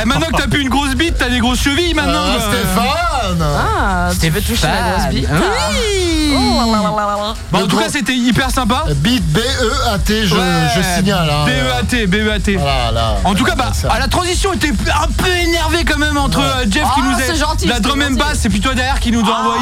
Eh, 0.00 0.04
maintenant 0.06 0.26
que 0.28 0.36
t'as 0.42 0.48
plus 0.48 0.62
une 0.62 0.68
grosse 0.70 0.94
bite, 0.94 1.16
t'as 1.18 1.28
des 1.28 1.38
grosses 1.38 1.60
chevilles 1.60 1.94
maintenant 1.94 2.22
Ah, 2.26 2.38
quoi. 2.38 2.48
Stéphane 2.52 3.42
Ah, 3.42 4.08
tu 4.20 4.30
veux 4.30 4.40
toucher 4.40 4.66
la 4.66 4.90
grosse 4.92 5.08
bite 5.10 5.28
Oui 5.30 6.34
Oh 6.34 6.72
là. 6.72 7.34
Bon, 7.50 7.62
en 7.64 7.66
tout 7.66 7.76
cas, 7.76 7.88
c'était 7.90 8.14
hyper 8.14 8.50
sympa. 8.50 8.84
Bit 8.96 9.22
B-E-A-T, 9.32 10.26
je, 10.26 10.34
Ouais, 10.34 10.40
je 10.74 10.82
signale. 10.98 11.28
hein. 11.30 11.44
BEAT, 11.44 12.06
BEAT. 12.06 12.56
Voilà, 12.58 12.90
là. 12.90 13.16
En 13.24 13.34
tout 13.34 13.44
cas, 13.44 13.54
bah, 13.54 13.70
à 13.90 13.98
la 13.98 14.08
transition 14.08 14.52
était 14.54 14.70
un 14.70 15.08
peu 15.08 15.28
énervé 15.28 15.84
quand 15.84 15.98
même 15.98 16.16
entre 16.16 16.40
euh, 16.40 16.64
Jeff 16.70 16.84
qui 16.94 17.00
Ah, 17.02 17.04
nous 17.04 17.16
c'est 17.18 17.32
a 17.32 17.34
gentil, 17.34 17.66
la 17.66 17.74
c'est 17.76 17.80
drum 17.82 18.00
and 18.02 18.14
bass 18.14 18.44
et 18.46 18.48
puis 18.48 18.60
toi 18.60 18.74
derrière 18.74 18.98
qui 19.00 19.12
nous 19.12 19.20
a 19.20 19.40
envoyé 19.40 19.60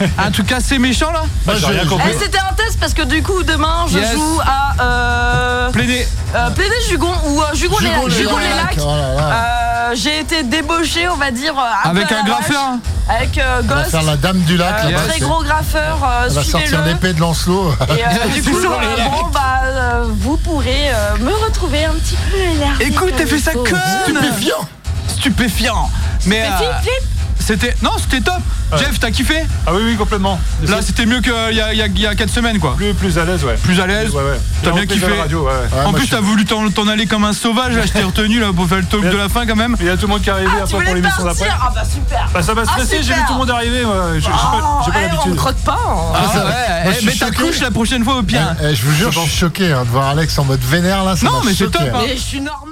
euh, 0.00 0.06
un 0.18 0.30
truc 0.30 0.52
assez 0.52 0.78
méchant 0.78 1.10
là. 1.10 1.22
Compris. 1.88 2.10
Eh, 2.14 2.18
C'était 2.22 2.38
un 2.38 2.52
test 2.54 2.78
parce 2.78 2.94
que 2.94 3.02
du 3.02 3.22
coup 3.22 3.42
demain 3.42 3.86
je 3.90 3.98
Yes. 3.98 4.12
joue 4.12 4.40
à 4.44 4.82
euh, 4.82 5.70
Plaider. 5.72 6.06
euh, 6.36 6.50
Plaider 6.50 6.74
Jugon 6.88 7.12
ou 7.26 7.40
euh, 7.42 7.44
Jugon 7.54 7.76
les, 7.80 7.88
Jugon 7.88 8.06
les 8.06 8.14
Jugon 8.14 8.36
les 8.38 8.48
Lacs. 8.50 8.76
Lacs. 8.76 8.78
Oh 8.80 8.86
là 8.94 9.14
là. 9.14 9.22
Euh, 9.22 9.55
J'ai 9.94 10.20
été 10.20 10.42
débauché, 10.42 11.08
on 11.08 11.16
va 11.16 11.30
dire, 11.30 11.54
euh, 11.58 11.88
un 11.88 11.90
Avec 11.90 12.10
un 12.12 12.24
graffeur. 12.24 12.60
hein. 12.62 12.80
Avec 13.08 13.38
euh, 13.38 13.60
On 13.62 13.66
va 13.66 13.76
Ghost, 13.76 13.90
faire 13.90 14.02
la 14.02 14.16
dame 14.16 14.40
du 14.40 14.56
lac 14.56 14.84
euh, 14.84 15.08
très 15.08 15.20
gros 15.20 15.42
graffeur, 15.42 15.98
euh, 16.02 16.24
Elle 16.26 16.32
va 16.32 16.42
sortir 16.44 16.84
l'épée 16.84 17.12
de 17.12 17.20
Lancelot. 17.20 17.72
Et 17.96 18.04
euh, 18.04 18.28
du 18.34 18.42
coup, 18.42 18.56
euh, 18.56 18.68
bon, 19.10 19.26
bah, 19.32 19.40
euh, 19.64 20.04
vous 20.08 20.36
pourrez 20.38 20.88
euh, 20.90 21.16
me 21.20 21.32
retrouver 21.32 21.84
un 21.84 21.92
petit 21.92 22.16
peu 22.30 22.36
énervé. 22.36 22.84
Écoute, 22.86 23.10
comme 23.10 23.18
t'as 23.18 23.26
fait 23.26 23.38
ça 23.38 23.52
conne 23.52 23.80
Stupéfiant 24.04 24.68
Stupéfiant 25.08 25.90
Mais 26.26 26.42
euh, 26.42 26.48
c'était. 27.38 27.74
Non, 27.82 27.92
c'était 27.98 28.20
top 28.22 28.42
Jeff, 28.78 28.98
t'as 28.98 29.10
kiffé 29.10 29.44
Ah 29.66 29.70
oui, 29.74 29.82
oui, 29.84 29.96
complètement. 29.96 30.40
Là, 30.66 30.78
c'était 30.82 31.06
mieux 31.06 31.20
qu'il 31.20 31.32
y 31.52 31.60
a, 31.60 31.72
il 31.72 31.78
y, 31.78 31.82
a, 31.82 31.86
il 31.86 31.98
y 32.00 32.06
a 32.06 32.14
4 32.14 32.28
semaines 32.30 32.58
quoi. 32.58 32.74
plus, 32.76 32.94
plus 32.94 33.18
à 33.18 33.24
l'aise, 33.24 33.44
ouais. 33.44 33.54
Plus 33.62 33.80
à 33.80 33.86
l'aise. 33.86 34.10
Ouais, 34.10 34.22
ouais. 34.22 34.40
T'as 34.62 34.72
bien 34.72 34.86
kiffé. 34.86 35.06
radio, 35.20 35.48
en 35.84 35.90
moi, 35.90 35.98
plus, 35.98 36.06
je 36.06 36.10
t'as 36.10 36.20
voulu 36.20 36.44
t'en 36.44 36.68
t'en 36.70 36.88
aller 36.88 37.06
comme 37.06 37.24
un 37.24 37.32
sauvage, 37.32 37.74
là, 37.76 37.82
je 37.86 37.92
t'ai 37.92 38.02
retenu 38.02 38.40
là 38.40 38.48
pour 38.54 38.66
faire 38.68 38.78
le 38.78 38.84
talk 38.84 39.02
de 39.04 39.16
la 39.16 39.28
fin 39.28 39.46
quand 39.46 39.56
même. 39.56 39.76
Il 39.80 39.86
y 39.86 39.90
a 39.90 39.96
tout 39.96 40.02
le 40.02 40.08
monde 40.08 40.22
qui 40.22 40.28
est 40.30 40.32
arrivé 40.32 40.50
Ah, 40.52 40.62
après 40.62 40.70
pour 40.70 40.80
voulais 40.80 40.94
l'émission 40.94 41.24
d'après. 41.24 41.48
Ah 41.50 41.72
bah 41.74 41.82
super 41.84 42.28
Bah, 42.34 42.42
ça 42.42 42.54
m'a 42.54 42.62
Ah, 42.66 42.72
stressé, 42.72 42.98
j'ai 43.02 43.14
vu 43.14 43.20
tout 43.26 43.32
le 43.34 43.38
monde 43.38 43.50
arriver. 43.50 43.84
ouais, 43.84 43.92
J'ai 44.14 44.20
j'ai 44.20 44.30
pas, 44.30 44.82
j'ai 44.84 44.92
pas 44.92 44.98
Oh, 44.98 45.00
eh, 45.00 45.06
on 45.06 45.08
l'habitude. 45.08 45.32
ne 45.32 45.36
crotte 45.36 45.56
pas 45.64 45.78
hein. 45.88 46.12
Ah, 46.14 46.38
ouais, 46.38 46.84
moi, 47.02 47.12
eh, 47.14 47.18
ta 47.18 47.30
couche 47.30 47.60
la 47.60 47.70
prochaine 47.70 48.04
fois 48.04 48.16
au 48.16 48.22
pire. 48.22 48.54
Eh, 48.62 48.74
je 48.74 48.82
vous 48.82 48.92
jure, 48.94 49.12
je 49.12 49.20
suis 49.20 49.30
choqué 49.30 49.72
hein, 49.72 49.84
de 49.84 49.90
voir 49.90 50.08
Alex 50.08 50.38
en 50.38 50.44
mode 50.44 50.60
vénère 50.62 51.04
là. 51.04 51.14
ça 51.16 51.26
Non, 51.26 51.38
m'a 51.38 51.44
mais 51.46 51.54
c'est 51.54 51.70
top, 51.70 51.82
hein. 51.82 51.90
hein. 51.94 51.98
Mais 52.06 52.16
je 52.16 52.20
suis 52.22 52.40
normal 52.40 52.65